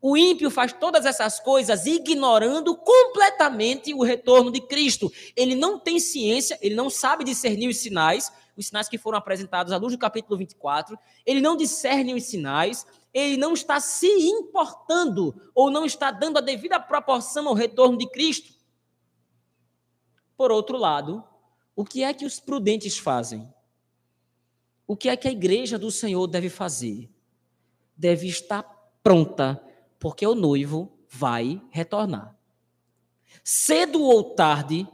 O 0.00 0.16
ímpio 0.16 0.50
faz 0.50 0.72
todas 0.72 1.04
essas 1.04 1.40
coisas 1.40 1.84
ignorando 1.86 2.76
completamente 2.76 3.92
o 3.92 4.04
retorno 4.04 4.50
de 4.50 4.60
Cristo. 4.60 5.12
Ele 5.34 5.56
não 5.56 5.78
tem 5.78 5.98
ciência, 5.98 6.58
ele 6.62 6.76
não 6.76 6.88
sabe 6.88 7.24
discernir 7.24 7.68
os 7.68 7.78
sinais, 7.78 8.32
os 8.56 8.68
sinais 8.68 8.88
que 8.88 8.96
foram 8.96 9.18
apresentados 9.18 9.72
à 9.72 9.76
luz 9.76 9.92
do 9.92 9.98
capítulo 9.98 10.38
24. 10.38 10.96
Ele 11.26 11.40
não 11.40 11.56
discerne 11.56 12.14
os 12.14 12.24
sinais, 12.24 12.86
ele 13.12 13.36
não 13.36 13.54
está 13.54 13.80
se 13.80 14.06
importando 14.06 15.50
ou 15.52 15.68
não 15.70 15.84
está 15.84 16.12
dando 16.12 16.38
a 16.38 16.42
devida 16.42 16.78
proporção 16.78 17.48
ao 17.48 17.54
retorno 17.54 17.98
de 17.98 18.08
Cristo. 18.08 18.56
Por 20.36 20.52
outro 20.52 20.76
lado, 20.78 21.24
o 21.74 21.84
que 21.84 22.04
é 22.04 22.14
que 22.14 22.24
os 22.24 22.38
prudentes 22.38 22.96
fazem? 22.98 23.52
O 24.86 24.96
que 24.96 25.08
é 25.08 25.16
que 25.16 25.26
a 25.26 25.32
igreja 25.32 25.76
do 25.76 25.90
Senhor 25.90 26.26
deve 26.28 26.48
fazer? 26.48 27.10
Deve 27.96 28.28
estar 28.28 28.62
pronta 29.02 29.60
porque 29.98 30.26
o 30.26 30.34
noivo 30.34 30.92
vai 31.08 31.60
retornar. 31.70 32.36
Cedo 33.42 34.02
ou 34.02 34.34
tarde, 34.34 34.86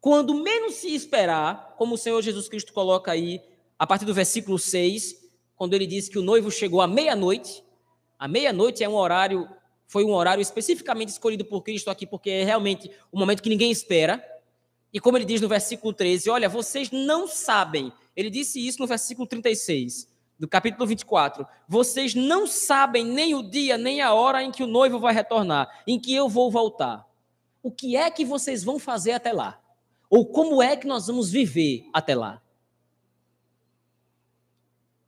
quando 0.00 0.34
menos 0.34 0.74
se 0.74 0.94
esperar, 0.94 1.74
como 1.76 1.94
o 1.94 1.98
Senhor 1.98 2.20
Jesus 2.22 2.48
Cristo 2.48 2.72
coloca 2.72 3.12
aí, 3.12 3.40
a 3.78 3.86
partir 3.86 4.04
do 4.04 4.14
versículo 4.14 4.58
6, 4.58 5.16
quando 5.56 5.74
ele 5.74 5.86
diz 5.86 6.08
que 6.08 6.18
o 6.18 6.22
noivo 6.22 6.50
chegou 6.50 6.80
à 6.80 6.86
meia-noite, 6.86 7.64
a 8.18 8.26
meia-noite 8.28 8.84
é 8.84 8.88
um 8.88 8.94
horário 8.94 9.48
Foi 9.86 10.04
um 10.04 10.12
horário 10.12 10.40
especificamente 10.40 11.10
escolhido 11.10 11.44
por 11.44 11.62
Cristo 11.62 11.90
aqui, 11.90 12.06
porque 12.06 12.30
é 12.30 12.44
realmente 12.44 12.90
o 13.10 13.18
momento 13.18 13.42
que 13.42 13.50
ninguém 13.50 13.70
espera. 13.70 14.24
E 14.92 14.98
como 14.98 15.18
ele 15.18 15.24
diz 15.24 15.40
no 15.40 15.48
versículo 15.48 15.92
13: 15.92 16.30
Olha, 16.30 16.48
vocês 16.48 16.90
não 16.90 17.28
sabem. 17.28 17.92
Ele 18.16 18.30
disse 18.30 18.64
isso 18.66 18.80
no 18.80 18.86
versículo 18.86 19.26
36 19.26 20.11
do 20.42 20.48
capítulo 20.48 20.84
24. 20.88 21.46
Vocês 21.68 22.16
não 22.16 22.48
sabem 22.48 23.04
nem 23.04 23.32
o 23.32 23.44
dia, 23.44 23.78
nem 23.78 24.00
a 24.00 24.12
hora 24.12 24.42
em 24.42 24.50
que 24.50 24.64
o 24.64 24.66
noivo 24.66 24.98
vai 24.98 25.14
retornar, 25.14 25.70
em 25.86 26.00
que 26.00 26.12
eu 26.12 26.28
vou 26.28 26.50
voltar. 26.50 27.08
O 27.62 27.70
que 27.70 27.94
é 27.94 28.10
que 28.10 28.24
vocês 28.24 28.64
vão 28.64 28.76
fazer 28.76 29.12
até 29.12 29.32
lá? 29.32 29.62
Ou 30.10 30.26
como 30.26 30.60
é 30.60 30.76
que 30.76 30.84
nós 30.84 31.06
vamos 31.06 31.30
viver 31.30 31.88
até 31.92 32.16
lá? 32.16 32.42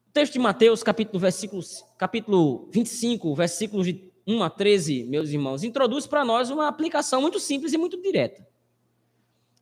O 0.06 0.12
texto 0.12 0.34
de 0.34 0.38
Mateus, 0.38 0.84
capítulo, 0.84 1.18
versículo, 1.18 1.60
capítulo 1.98 2.68
25, 2.70 3.34
versículos 3.34 3.86
de 3.86 4.12
1 4.24 4.40
a 4.40 4.48
13, 4.48 5.02
meus 5.02 5.30
irmãos, 5.30 5.64
introduz 5.64 6.06
para 6.06 6.24
nós 6.24 6.48
uma 6.48 6.68
aplicação 6.68 7.20
muito 7.20 7.40
simples 7.40 7.72
e 7.72 7.76
muito 7.76 8.00
direta. 8.00 8.46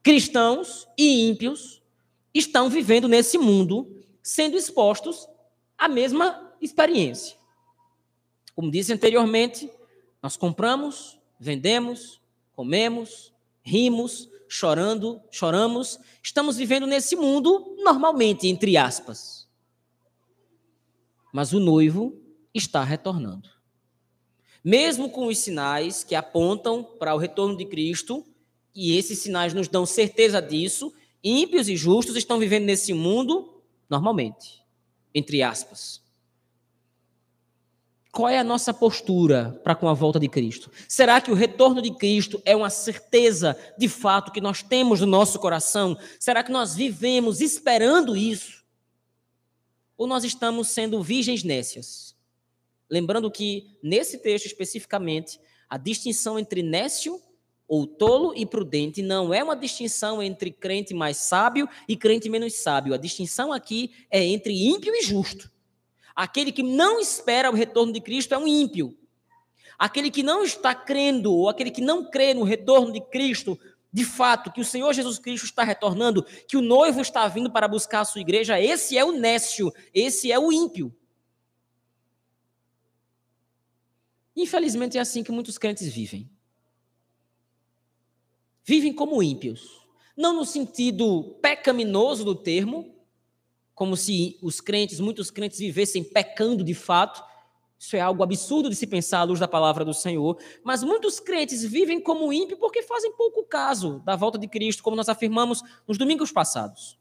Cristãos 0.03 0.87
e 0.99 1.31
ímpios 1.31 1.83
estão 2.35 2.69
vivendo 2.69 3.09
nesse 3.09 3.39
mundo, 3.39 4.05
sendo 4.23 4.55
expostos 4.55 5.32
à 5.85 5.89
mesma 5.89 6.53
experiência. 6.61 7.37
Como 8.55 8.71
disse 8.71 8.93
anteriormente, 8.93 9.71
nós 10.23 10.37
compramos, 10.37 11.19
vendemos, 11.39 12.21
comemos, 12.55 13.33
rimos, 13.63 14.29
chorando, 14.49 15.21
choramos, 15.31 15.99
estamos 16.23 16.57
vivendo 16.57 16.87
nesse 16.87 17.17
mundo 17.17 17.77
normalmente, 17.79 18.47
entre 18.49 18.77
aspas. 18.77 19.49
Mas 21.33 21.53
o 21.53 21.61
noivo 21.61 22.21
está 22.55 22.85
retornando 22.85 23.53
mesmo 24.65 25.11
com 25.11 25.27
os 25.27 25.39
sinais 25.39 26.05
que 26.05 26.15
apontam 26.15 26.85
para 26.85 27.15
o 27.15 27.19
retorno 27.19 27.57
de 27.57 27.65
Cristo, 27.65 28.25
e 28.75 28.97
esses 28.97 29.19
sinais 29.19 29.53
nos 29.53 29.69
dão 29.69 29.85
certeza 29.85 30.41
disso, 30.41 30.93
ímpios 31.23 31.69
e 31.69 31.77
justos 31.77 32.17
estão 32.17 32.39
vivendo 32.39 32.65
nesse 32.65 32.93
mundo 32.93 33.61
normalmente, 33.89 34.62
entre 35.15 35.43
aspas. 35.43 36.03
Qual 38.13 38.29
é 38.29 38.39
a 38.39 38.45
nossa 38.45 38.75
postura 38.75 39.59
para 39.65 39.75
com 39.75 39.89
a 39.89 39.95
volta 39.95 40.21
de 40.21 40.29
Cristo? 40.29 40.71
Será 40.87 41.19
que 41.19 41.31
o 41.31 41.35
retorno 41.35 41.81
de 41.81 41.95
Cristo 41.95 42.43
é 42.45 42.55
uma 42.55 42.69
certeza 42.69 43.57
de 43.79 43.89
fato 43.89 44.31
que 44.31 44.41
nós 44.41 44.63
temos 44.63 45.01
no 45.01 45.07
nosso 45.07 45.39
coração? 45.39 45.99
Será 46.21 46.45
que 46.45 46.53
nós 46.53 46.75
vivemos 46.75 47.41
esperando 47.41 48.15
isso? 48.15 48.63
Ou 49.97 50.07
nós 50.07 50.25
estamos 50.25 50.69
sendo 50.69 51.03
virgens 51.03 51.43
nécias? 51.43 52.15
Lembrando 52.91 53.31
que, 53.31 53.79
nesse 53.83 54.19
texto 54.19 54.45
especificamente, 54.45 55.41
a 55.67 55.79
distinção 55.79 56.39
entre 56.39 56.63
nécio 56.63 57.19
ou 57.73 57.87
tolo 57.87 58.35
e 58.37 58.45
prudente 58.45 59.01
não 59.01 59.33
é 59.33 59.43
uma 59.43 59.57
distinção 59.57 60.23
entre 60.23 60.51
crente 60.51 60.93
mais 60.93 61.17
sábio 61.17 61.67
e 61.89 61.97
crente 61.97 62.29
menos 62.29 62.53
sábio. 62.53 62.93
A 62.93 62.99
distinção 62.99 63.51
aqui 63.51 63.95
é 64.11 64.23
entre 64.23 64.53
ímpio 64.53 64.95
e 64.95 65.03
justo. 65.03 65.51
Aquele 66.15 66.53
que 66.53 66.63
não 66.63 67.01
espera 67.01 67.51
o 67.51 67.55
retorno 67.55 67.91
de 67.91 67.99
Cristo 68.03 68.35
é 68.35 68.37
um 68.37 68.47
ímpio. 68.47 68.95
Aquele 69.79 70.11
que 70.11 70.23
não 70.23 70.45
está 70.45 70.75
crendo, 70.75 71.33
ou 71.33 71.49
aquele 71.49 71.71
que 71.71 71.81
não 71.81 72.11
crê 72.11 72.35
no 72.35 72.43
retorno 72.43 72.93
de 72.93 73.01
Cristo, 73.01 73.59
de 73.91 74.05
fato, 74.05 74.53
que 74.53 74.61
o 74.61 74.67
Senhor 74.67 74.93
Jesus 74.93 75.19
Cristo 75.19 75.47
está 75.47 75.65
retornando, 75.65 76.27
que 76.47 76.59
o 76.59 76.61
noivo 76.61 77.01
está 77.01 77.27
vindo 77.27 77.51
para 77.51 77.67
buscar 77.67 78.01
a 78.01 78.05
sua 78.05 78.21
igreja, 78.21 78.61
esse 78.61 78.99
é 78.99 79.05
o 79.05 79.13
nécio, 79.13 79.73
esse 79.95 80.31
é 80.31 80.39
o 80.39 80.53
ímpio. 80.53 80.95
Infelizmente 84.37 84.99
é 84.99 85.01
assim 85.01 85.25
que 85.25 85.33
muitos 85.33 85.57
crentes 85.57 85.89
vivem. 85.89 86.31
Vivem 88.65 88.93
como 88.93 89.23
ímpios. 89.23 89.83
Não 90.17 90.35
no 90.35 90.45
sentido 90.45 91.37
pecaminoso 91.41 92.25
do 92.25 92.35
termo, 92.35 92.95
como 93.75 93.97
se 93.97 94.39
os 94.43 94.61
crentes, 94.61 95.01
muitos 95.01 95.31
crentes 95.31 95.59
vivessem 95.59 96.05
pecando 96.05 96.63
de 96.63 96.75
fato. 96.75 97.23
Isso 97.79 97.97
é 97.97 98.01
algo 98.01 98.23
absurdo 98.23 98.71
de 98.71 98.77
se 98.77 98.87
pensar 98.87 99.21
à 99.21 99.25
luz 99.25 99.41
da 99.41 99.49
palavra 99.49 99.85
do 99.85 99.93
Senhor. 99.93 100.39
Mas 100.63 100.85
muitos 100.85 101.19
crentes 101.19 101.65
vivem 101.65 102.01
como 102.01 102.33
ímpio 102.33 102.57
porque 102.57 102.83
fazem 102.83 103.13
pouco 103.17 103.45
caso 103.45 104.01
da 104.05 104.15
volta 104.15 104.39
de 104.39 104.47
Cristo, 104.47 104.83
como 104.83 104.97
nós 104.97 105.09
afirmamos 105.09 105.63
nos 105.89 105.99
domingos 105.99 106.31
passados. 106.31 106.99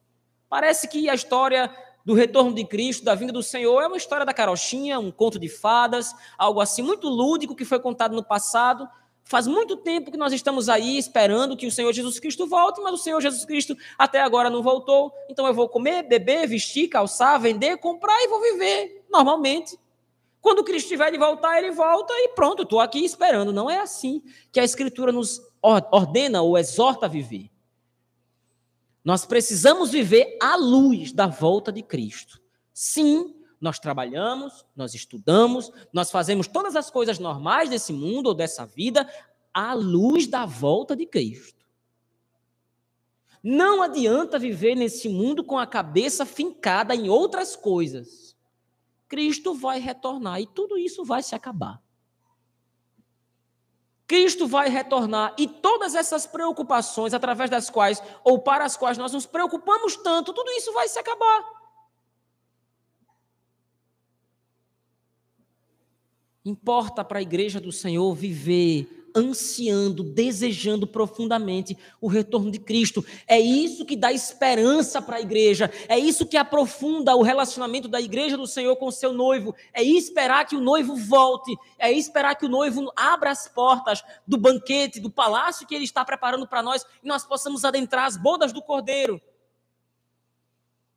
Parece 0.50 0.88
que 0.88 1.08
a 1.08 1.14
história 1.14 1.72
do 2.04 2.14
retorno 2.14 2.54
de 2.54 2.66
Cristo, 2.66 3.06
da 3.06 3.14
vinda 3.14 3.32
do 3.32 3.44
Senhor, 3.44 3.80
é 3.82 3.88
uma 3.88 3.98
história 3.98 4.26
da 4.26 4.34
carochinha, 4.34 5.00
um 5.00 5.12
conto 5.12 5.38
de 5.38 5.48
fadas, 5.48 6.16
algo 6.38 6.60
assim 6.60 6.82
muito 6.82 7.08
lúdico 7.08 7.56
que 7.56 7.64
foi 7.64 7.80
contado 7.80 8.16
no 8.16 8.24
passado. 8.24 8.88
Faz 9.24 9.48
muito 9.48 9.78
tempo 9.78 10.12
que 10.12 10.18
nós 10.18 10.34
estamos 10.34 10.68
aí 10.68 10.98
esperando 10.98 11.56
que 11.56 11.66
o 11.66 11.72
Senhor 11.72 11.94
Jesus 11.94 12.20
Cristo 12.20 12.48
volte, 12.48 12.82
mas 12.82 12.94
o 12.94 12.98
Senhor 12.98 13.22
Jesus 13.22 13.46
Cristo 13.46 13.78
até 13.98 14.22
agora 14.22 14.50
não 14.50 14.62
voltou. 14.62 15.14
Então 15.30 15.48
eu 15.48 15.54
vou 15.54 15.70
comer, 15.70 16.04
beber, 16.04 16.48
vestir, 16.48 16.90
calçar, 16.90 17.38
vender, 17.40 17.78
comprar 17.78 18.20
e 18.22 18.28
vou 18.28 18.42
viver 18.42 19.06
normalmente. 19.10 19.80
Quando 20.42 20.64
Cristo 20.64 20.88
estiver 20.88 21.12
de 21.12 21.18
voltar, 21.18 21.60
ele 21.60 21.72
volta 21.72 22.12
e 22.14 22.30
pronto, 22.30 22.64
estou 22.64 22.80
aqui 22.80 23.06
esperando. 23.06 23.54
Não 23.54 23.70
é 23.70 23.80
assim 23.80 24.22
que 24.52 24.60
a 24.60 24.64
Escritura 24.64 25.12
nos 25.12 25.40
ordena 25.62 26.42
ou 26.42 26.58
exorta 26.58 27.06
a 27.06 27.10
viver. 27.10 27.50
Nós 29.04 29.26
precisamos 29.26 29.92
viver 29.92 30.38
à 30.42 30.56
luz 30.56 31.12
da 31.12 31.28
volta 31.28 31.72
de 31.72 31.82
Cristo. 31.82 32.42
Sim, 32.74 33.36
nós 33.62 33.78
trabalhamos, 33.78 34.66
nós 34.76 34.96
estudamos, 34.96 35.72
nós 35.94 36.10
fazemos 36.10 36.48
todas 36.48 36.76
as 36.76 36.90
coisas 36.90 37.20
normais 37.20 37.70
desse 37.70 37.94
mundo 37.94 38.28
ou 38.28 38.34
dessa 38.34 38.66
vida 38.66 39.08
à 39.54 39.74
luz 39.74 40.26
da 40.26 40.48
volta 40.48 40.96
de 40.96 41.06
Cristo. 41.06 41.62
Não 43.44 43.84
adianta 43.84 44.40
viver 44.40 44.76
nesse 44.76 45.08
mundo 45.08 45.44
com 45.44 45.60
a 45.60 45.68
cabeça 45.68 46.26
fincada 46.26 46.96
em 46.96 47.08
outras 47.08 47.56
coisas. 47.56 48.36
Cristo 49.08 49.54
vai 49.54 49.80
retornar 49.80 50.42
e 50.42 50.48
tudo 50.48 50.78
isso 50.78 51.06
vai 51.06 51.22
se 51.22 51.36
acabar. 51.36 51.82
Cristo 54.08 54.48
vai 54.48 54.70
retornar 54.70 55.36
e 55.38 55.48
todas 55.48 55.96
essas 55.96 56.26
preocupações 56.26 57.14
através 57.14 57.50
das 57.50 57.70
quais 57.70 58.02
ou 58.24 58.40
para 58.40 58.66
as 58.66 58.76
quais 58.76 58.98
nós 58.98 59.14
nos 59.14 59.26
preocupamos 59.26 59.96
tanto, 59.98 60.34
tudo 60.34 60.50
isso 60.52 60.74
vai 60.74 60.88
se 60.88 61.00
acabar. 61.00 61.61
Importa 66.44 67.04
para 67.04 67.20
a 67.20 67.22
igreja 67.22 67.60
do 67.60 67.72
Senhor 67.72 68.14
viver 68.16 69.02
ansiando, 69.16 70.04
desejando 70.04 70.88
profundamente 70.88 71.78
o 72.00 72.08
retorno 72.08 72.50
de 72.50 72.60
Cristo. 72.60 73.06
É 73.28 73.40
isso 73.40 73.86
que 73.86 73.96
dá 73.96 74.12
esperança 74.12 75.02
para 75.02 75.18
a 75.18 75.22
igreja, 75.22 75.72
é 75.88 75.98
isso 76.00 76.26
que 76.26 76.38
aprofunda 76.38 77.16
o 77.16 77.22
relacionamento 77.22 77.88
da 77.88 78.00
igreja 78.00 78.38
do 78.38 78.48
Senhor 78.48 78.76
com 78.76 78.88
o 78.88 78.92
seu 78.92 79.14
noivo, 79.14 79.56
é 79.74 79.84
esperar 79.84 80.46
que 80.46 80.56
o 80.56 80.62
noivo 80.62 80.96
volte, 80.96 81.56
é 81.78 81.92
esperar 81.92 82.36
que 82.36 82.46
o 82.46 82.50
noivo 82.50 82.92
abra 82.96 83.32
as 83.32 83.48
portas 83.48 84.04
do 84.26 84.38
banquete, 84.38 85.00
do 85.00 85.10
palácio 85.10 85.68
que 85.68 85.76
ele 85.76 85.86
está 85.86 86.04
preparando 86.04 86.48
para 86.48 86.64
nós 86.64 86.86
e 87.04 87.08
nós 87.08 87.24
possamos 87.24 87.66
adentrar 87.66 88.06
as 88.06 88.18
bodas 88.18 88.52
do 88.52 88.62
Cordeiro. 88.62 89.22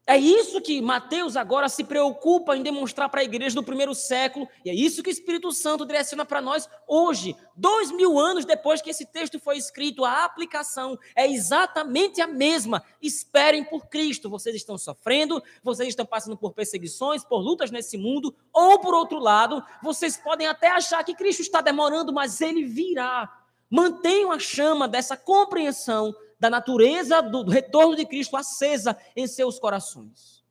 É 0.06 0.18
isso 0.18 0.60
que 0.60 0.82
Mateus 0.82 1.34
agora 1.34 1.66
se 1.66 1.82
preocupa 1.82 2.54
em 2.54 2.62
demonstrar 2.62 3.08
para 3.08 3.22
a 3.22 3.24
igreja 3.24 3.54
do 3.54 3.62
primeiro 3.62 3.94
século, 3.94 4.46
e 4.62 4.68
é 4.68 4.74
isso 4.74 5.02
que 5.02 5.08
o 5.08 5.10
Espírito 5.10 5.50
Santo 5.50 5.86
direciona 5.86 6.26
para 6.26 6.42
nós 6.42 6.68
hoje, 6.86 7.34
dois 7.56 7.90
mil 7.90 8.18
anos 8.18 8.44
depois 8.44 8.82
que 8.82 8.90
esse 8.90 9.06
texto 9.06 9.40
foi 9.40 9.56
escrito. 9.56 10.04
A 10.04 10.24
aplicação 10.24 10.98
é 11.16 11.26
exatamente 11.26 12.20
a 12.20 12.26
mesma. 12.26 12.84
Esperem 13.00 13.64
por 13.64 13.86
Cristo. 13.86 14.28
Vocês 14.28 14.54
estão 14.54 14.76
sofrendo, 14.76 15.42
vocês 15.62 15.88
estão 15.88 16.04
passando 16.04 16.36
por 16.36 16.52
perseguições, 16.52 17.24
por 17.24 17.38
lutas 17.38 17.70
nesse 17.70 17.96
mundo, 17.96 18.34
ou 18.52 18.78
por 18.80 18.94
outro 18.94 19.18
lado, 19.18 19.64
vocês 19.82 20.18
podem 20.18 20.46
até 20.46 20.68
achar 20.68 21.02
que 21.02 21.14
Cristo 21.14 21.40
está 21.40 21.62
demorando, 21.62 22.12
mas 22.12 22.42
ele 22.42 22.64
virá. 22.64 23.40
Mantenham 23.70 24.30
a 24.30 24.38
chama 24.38 24.86
dessa 24.86 25.16
compreensão 25.16 26.14
da 26.38 26.50
natureza 26.50 27.20
do 27.20 27.48
retorno 27.48 27.96
de 27.96 28.04
Cristo 28.06 28.36
acesa 28.36 28.96
em 29.16 29.26
seus 29.26 29.58
corações. 29.58 30.44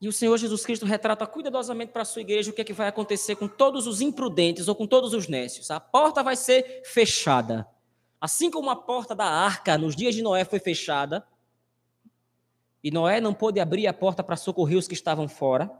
E 0.00 0.06
o 0.08 0.12
Senhor 0.12 0.36
Jesus 0.36 0.64
Cristo 0.64 0.86
retrata 0.86 1.26
cuidadosamente 1.26 1.92
para 1.92 2.02
a 2.02 2.04
sua 2.04 2.22
igreja 2.22 2.50
o 2.50 2.54
que 2.54 2.60
é 2.60 2.64
que 2.64 2.72
vai 2.72 2.86
acontecer 2.86 3.34
com 3.34 3.48
todos 3.48 3.86
os 3.86 4.00
imprudentes 4.00 4.68
ou 4.68 4.74
com 4.74 4.86
todos 4.86 5.12
os 5.12 5.26
nécios. 5.26 5.70
A 5.70 5.80
porta 5.80 6.22
vai 6.22 6.36
ser 6.36 6.82
fechada. 6.84 7.66
Assim 8.20 8.50
como 8.50 8.70
a 8.70 8.76
porta 8.76 9.14
da 9.14 9.24
arca 9.24 9.76
nos 9.76 9.96
dias 9.96 10.14
de 10.14 10.22
Noé 10.22 10.44
foi 10.44 10.60
fechada, 10.60 11.26
e 12.82 12.90
Noé 12.90 13.20
não 13.20 13.34
pôde 13.34 13.58
abrir 13.58 13.86
a 13.88 13.92
porta 13.92 14.22
para 14.22 14.36
socorrer 14.36 14.78
os 14.78 14.86
que 14.86 14.94
estavam 14.94 15.28
fora, 15.28 15.70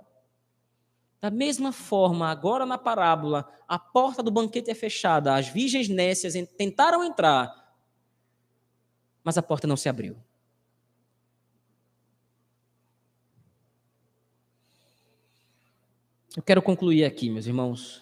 da 1.20 1.30
mesma 1.30 1.72
forma, 1.72 2.28
agora 2.28 2.64
na 2.64 2.78
parábola, 2.78 3.52
a 3.66 3.78
porta 3.78 4.22
do 4.22 4.30
banquete 4.30 4.70
é 4.70 4.74
fechada, 4.74 5.34
as 5.34 5.48
virgens 5.48 5.88
nécias 5.88 6.34
tentaram 6.56 7.02
entrar, 7.02 7.76
mas 9.24 9.36
a 9.36 9.42
porta 9.42 9.66
não 9.66 9.76
se 9.76 9.88
abriu. 9.88 10.16
Eu 16.36 16.42
quero 16.42 16.62
concluir 16.62 17.04
aqui, 17.04 17.28
meus 17.28 17.46
irmãos. 17.46 18.00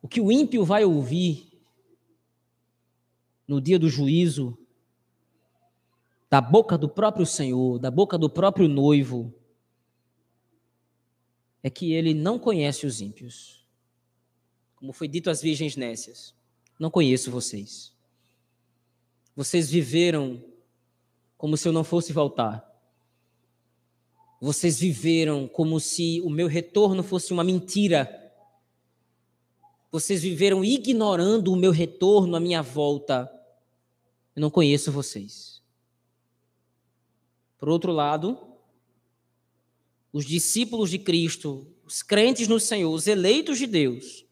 O 0.00 0.08
que 0.08 0.22
o 0.22 0.32
ímpio 0.32 0.64
vai 0.64 0.84
ouvir 0.84 1.52
no 3.46 3.60
dia 3.60 3.78
do 3.78 3.90
juízo 3.90 4.56
da 6.34 6.40
boca 6.40 6.76
do 6.76 6.88
próprio 6.88 7.24
Senhor, 7.24 7.78
da 7.78 7.92
boca 7.92 8.18
do 8.18 8.28
próprio 8.28 8.66
noivo, 8.66 9.32
é 11.62 11.70
que 11.70 11.92
ele 11.92 12.12
não 12.12 12.40
conhece 12.40 12.84
os 12.84 13.00
ímpios. 13.00 13.64
Como 14.74 14.92
foi 14.92 15.06
dito 15.06 15.30
às 15.30 15.40
virgens 15.40 15.76
nécias, 15.76 16.34
não 16.76 16.90
conheço 16.90 17.30
vocês. 17.30 17.94
Vocês 19.36 19.70
viveram 19.70 20.42
como 21.38 21.56
se 21.56 21.68
eu 21.68 21.72
não 21.72 21.84
fosse 21.84 22.12
voltar. 22.12 22.68
Vocês 24.40 24.80
viveram 24.80 25.46
como 25.46 25.78
se 25.78 26.20
o 26.22 26.30
meu 26.30 26.48
retorno 26.48 27.04
fosse 27.04 27.32
uma 27.32 27.44
mentira. 27.44 28.10
Vocês 29.92 30.20
viveram 30.20 30.64
ignorando 30.64 31.52
o 31.52 31.56
meu 31.56 31.70
retorno, 31.70 32.34
a 32.34 32.40
minha 32.40 32.60
volta. 32.60 33.30
Eu 34.34 34.40
não 34.40 34.50
conheço 34.50 34.90
vocês. 34.90 35.53
Por 37.64 37.70
outro 37.70 37.92
lado, 37.92 38.38
os 40.12 40.26
discípulos 40.26 40.90
de 40.90 40.98
Cristo, 40.98 41.66
os 41.82 42.02
crentes 42.02 42.46
no 42.46 42.60
Senhor, 42.60 42.92
os 42.92 43.06
eleitos 43.06 43.56
de 43.56 43.66
Deus, 43.66 44.26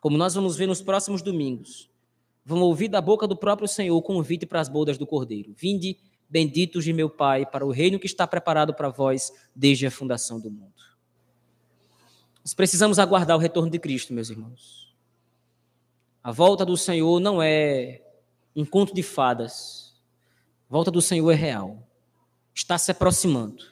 como 0.00 0.16
nós 0.16 0.34
vamos 0.36 0.54
ver 0.54 0.68
nos 0.68 0.80
próximos 0.80 1.20
domingos, 1.20 1.90
vão 2.44 2.60
ouvir 2.60 2.86
da 2.86 3.00
boca 3.00 3.26
do 3.26 3.36
próprio 3.36 3.66
Senhor 3.66 3.96
o 3.96 4.00
convite 4.00 4.46
para 4.46 4.60
as 4.60 4.68
bodas 4.68 4.96
do 4.96 5.08
Cordeiro. 5.08 5.52
Vinde, 5.56 5.98
benditos 6.30 6.84
de 6.84 6.92
meu 6.92 7.10
Pai, 7.10 7.44
para 7.44 7.66
o 7.66 7.72
reino 7.72 7.98
que 7.98 8.06
está 8.06 8.28
preparado 8.28 8.72
para 8.72 8.90
vós 8.90 9.32
desde 9.52 9.84
a 9.84 9.90
fundação 9.90 10.38
do 10.38 10.48
mundo. 10.48 10.80
Nós 12.44 12.54
precisamos 12.54 13.00
aguardar 13.00 13.36
o 13.36 13.40
retorno 13.40 13.72
de 13.72 13.80
Cristo, 13.80 14.14
meus 14.14 14.30
irmãos. 14.30 14.94
A 16.22 16.30
volta 16.30 16.64
do 16.64 16.76
Senhor 16.76 17.18
não 17.18 17.42
é 17.42 18.00
um 18.54 18.64
conto 18.64 18.94
de 18.94 19.02
fadas. 19.02 20.00
A 20.70 20.72
volta 20.72 20.92
do 20.92 21.02
Senhor 21.02 21.28
é 21.32 21.34
real. 21.34 21.87
Está 22.58 22.76
se 22.76 22.90
aproximando. 22.90 23.62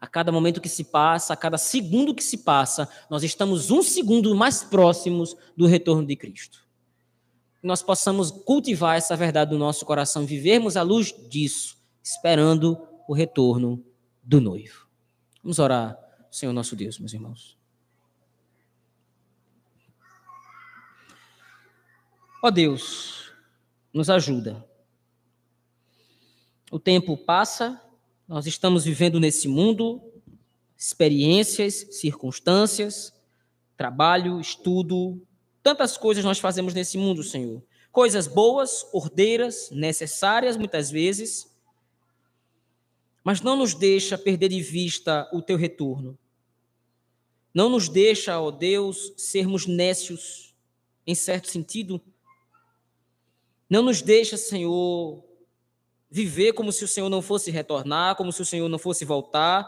A 0.00 0.06
cada 0.06 0.32
momento 0.32 0.60
que 0.60 0.68
se 0.68 0.84
passa, 0.84 1.34
a 1.34 1.36
cada 1.36 1.58
segundo 1.58 2.14
que 2.14 2.22
se 2.22 2.38
passa, 2.38 2.88
nós 3.10 3.22
estamos 3.22 3.70
um 3.70 3.82
segundo 3.82 4.34
mais 4.34 4.64
próximos 4.64 5.36
do 5.54 5.66
retorno 5.66 6.06
de 6.06 6.16
Cristo 6.16 6.68
que 7.60 7.66
nós 7.66 7.82
possamos 7.82 8.30
cultivar 8.30 8.96
essa 8.96 9.16
verdade 9.16 9.52
no 9.52 9.58
nosso 9.58 9.84
coração, 9.84 10.24
vivermos 10.24 10.76
à 10.76 10.82
luz 10.82 11.12
disso, 11.28 11.76
esperando 12.02 12.78
o 13.08 13.12
retorno 13.12 13.84
do 14.22 14.40
noivo. 14.40 14.86
Vamos 15.42 15.58
orar, 15.58 15.98
Senhor 16.30 16.52
nosso 16.52 16.76
Deus, 16.76 16.98
meus 16.98 17.12
irmãos. 17.12 17.58
Ó 22.42 22.50
Deus, 22.50 23.32
nos 23.92 24.08
ajuda. 24.08 24.64
O 26.70 26.78
tempo 26.78 27.16
passa, 27.16 27.82
nós 28.28 28.46
estamos 28.46 28.84
vivendo 28.84 29.18
nesse 29.18 29.48
mundo 29.48 30.00
experiências, 30.76 31.86
circunstâncias, 31.90 33.12
trabalho, 33.76 34.38
estudo, 34.38 35.20
Tantas 35.68 35.98
coisas 35.98 36.24
nós 36.24 36.38
fazemos 36.38 36.72
nesse 36.72 36.96
mundo, 36.96 37.22
Senhor. 37.22 37.62
Coisas 37.92 38.26
boas, 38.26 38.86
ordeiras, 38.90 39.70
necessárias 39.70 40.56
muitas 40.56 40.90
vezes, 40.90 41.54
mas 43.22 43.42
não 43.42 43.54
nos 43.54 43.74
deixa 43.74 44.16
perder 44.16 44.48
de 44.48 44.62
vista 44.62 45.28
o 45.30 45.42
teu 45.42 45.58
retorno. 45.58 46.18
Não 47.52 47.68
nos 47.68 47.86
deixa, 47.86 48.40
ó 48.40 48.50
Deus, 48.50 49.12
sermos 49.18 49.66
nécios, 49.66 50.54
em 51.06 51.14
certo 51.14 51.48
sentido. 51.48 52.00
Não 53.68 53.82
nos 53.82 54.00
deixa, 54.00 54.38
Senhor, 54.38 55.22
viver 56.10 56.52
como 56.52 56.72
se 56.72 56.84
o 56.84 56.88
Senhor 56.88 57.08
não 57.08 57.22
fosse 57.22 57.50
retornar, 57.50 58.16
como 58.16 58.32
se 58.32 58.42
o 58.42 58.46
Senhor 58.46 58.68
não 58.68 58.78
fosse 58.78 59.04
voltar. 59.04 59.66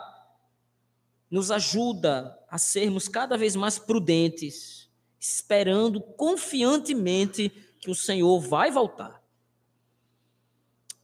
Nos 1.30 1.50
ajuda 1.50 2.38
a 2.48 2.58
sermos 2.58 3.08
cada 3.08 3.36
vez 3.36 3.54
mais 3.54 3.78
prudentes 3.78 4.80
esperando 5.20 6.00
confiantemente 6.00 7.50
que 7.78 7.90
o 7.90 7.94
Senhor 7.94 8.40
vai 8.40 8.70
voltar. 8.70 9.22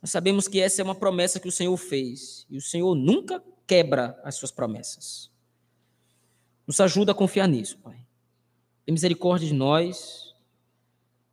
Nós 0.00 0.10
sabemos 0.10 0.48
que 0.48 0.58
essa 0.58 0.80
é 0.80 0.84
uma 0.84 0.94
promessa 0.94 1.38
que 1.38 1.48
o 1.48 1.52
Senhor 1.52 1.76
fez, 1.76 2.46
e 2.48 2.56
o 2.56 2.62
Senhor 2.62 2.94
nunca 2.94 3.42
quebra 3.66 4.18
as 4.24 4.36
suas 4.36 4.50
promessas. 4.50 5.30
Nos 6.66 6.80
ajuda 6.80 7.12
a 7.12 7.14
confiar 7.14 7.46
nisso, 7.46 7.78
Pai. 7.78 7.98
Tem 8.84 8.92
misericórdia 8.92 9.46
de 9.46 9.54
nós, 9.54 10.34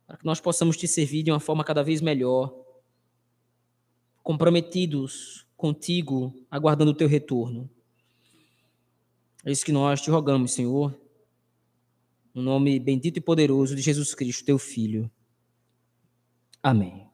para 0.06 0.18
que 0.18 0.26
nós 0.26 0.40
possamos 0.40 0.76
te 0.76 0.86
servir 0.86 1.22
de 1.22 1.30
uma 1.30 1.40
forma 1.40 1.64
cada 1.64 1.82
vez 1.82 2.00
melhor, 2.00 2.63
comprometidos 4.24 5.46
contigo, 5.56 6.34
aguardando 6.50 6.90
o 6.90 6.94
teu 6.94 7.06
retorno. 7.06 7.70
É 9.44 9.52
isso 9.52 9.64
que 9.64 9.70
nós 9.70 10.00
te 10.00 10.10
rogamos, 10.10 10.52
Senhor 10.52 10.98
no 12.34 12.42
nome 12.42 12.80
bendito 12.80 13.18
e 13.18 13.20
poderoso 13.20 13.76
de 13.76 13.80
Jesus 13.80 14.12
Cristo, 14.14 14.44
teu 14.44 14.58
Filho. 14.58 15.08
Amém. 16.60 17.06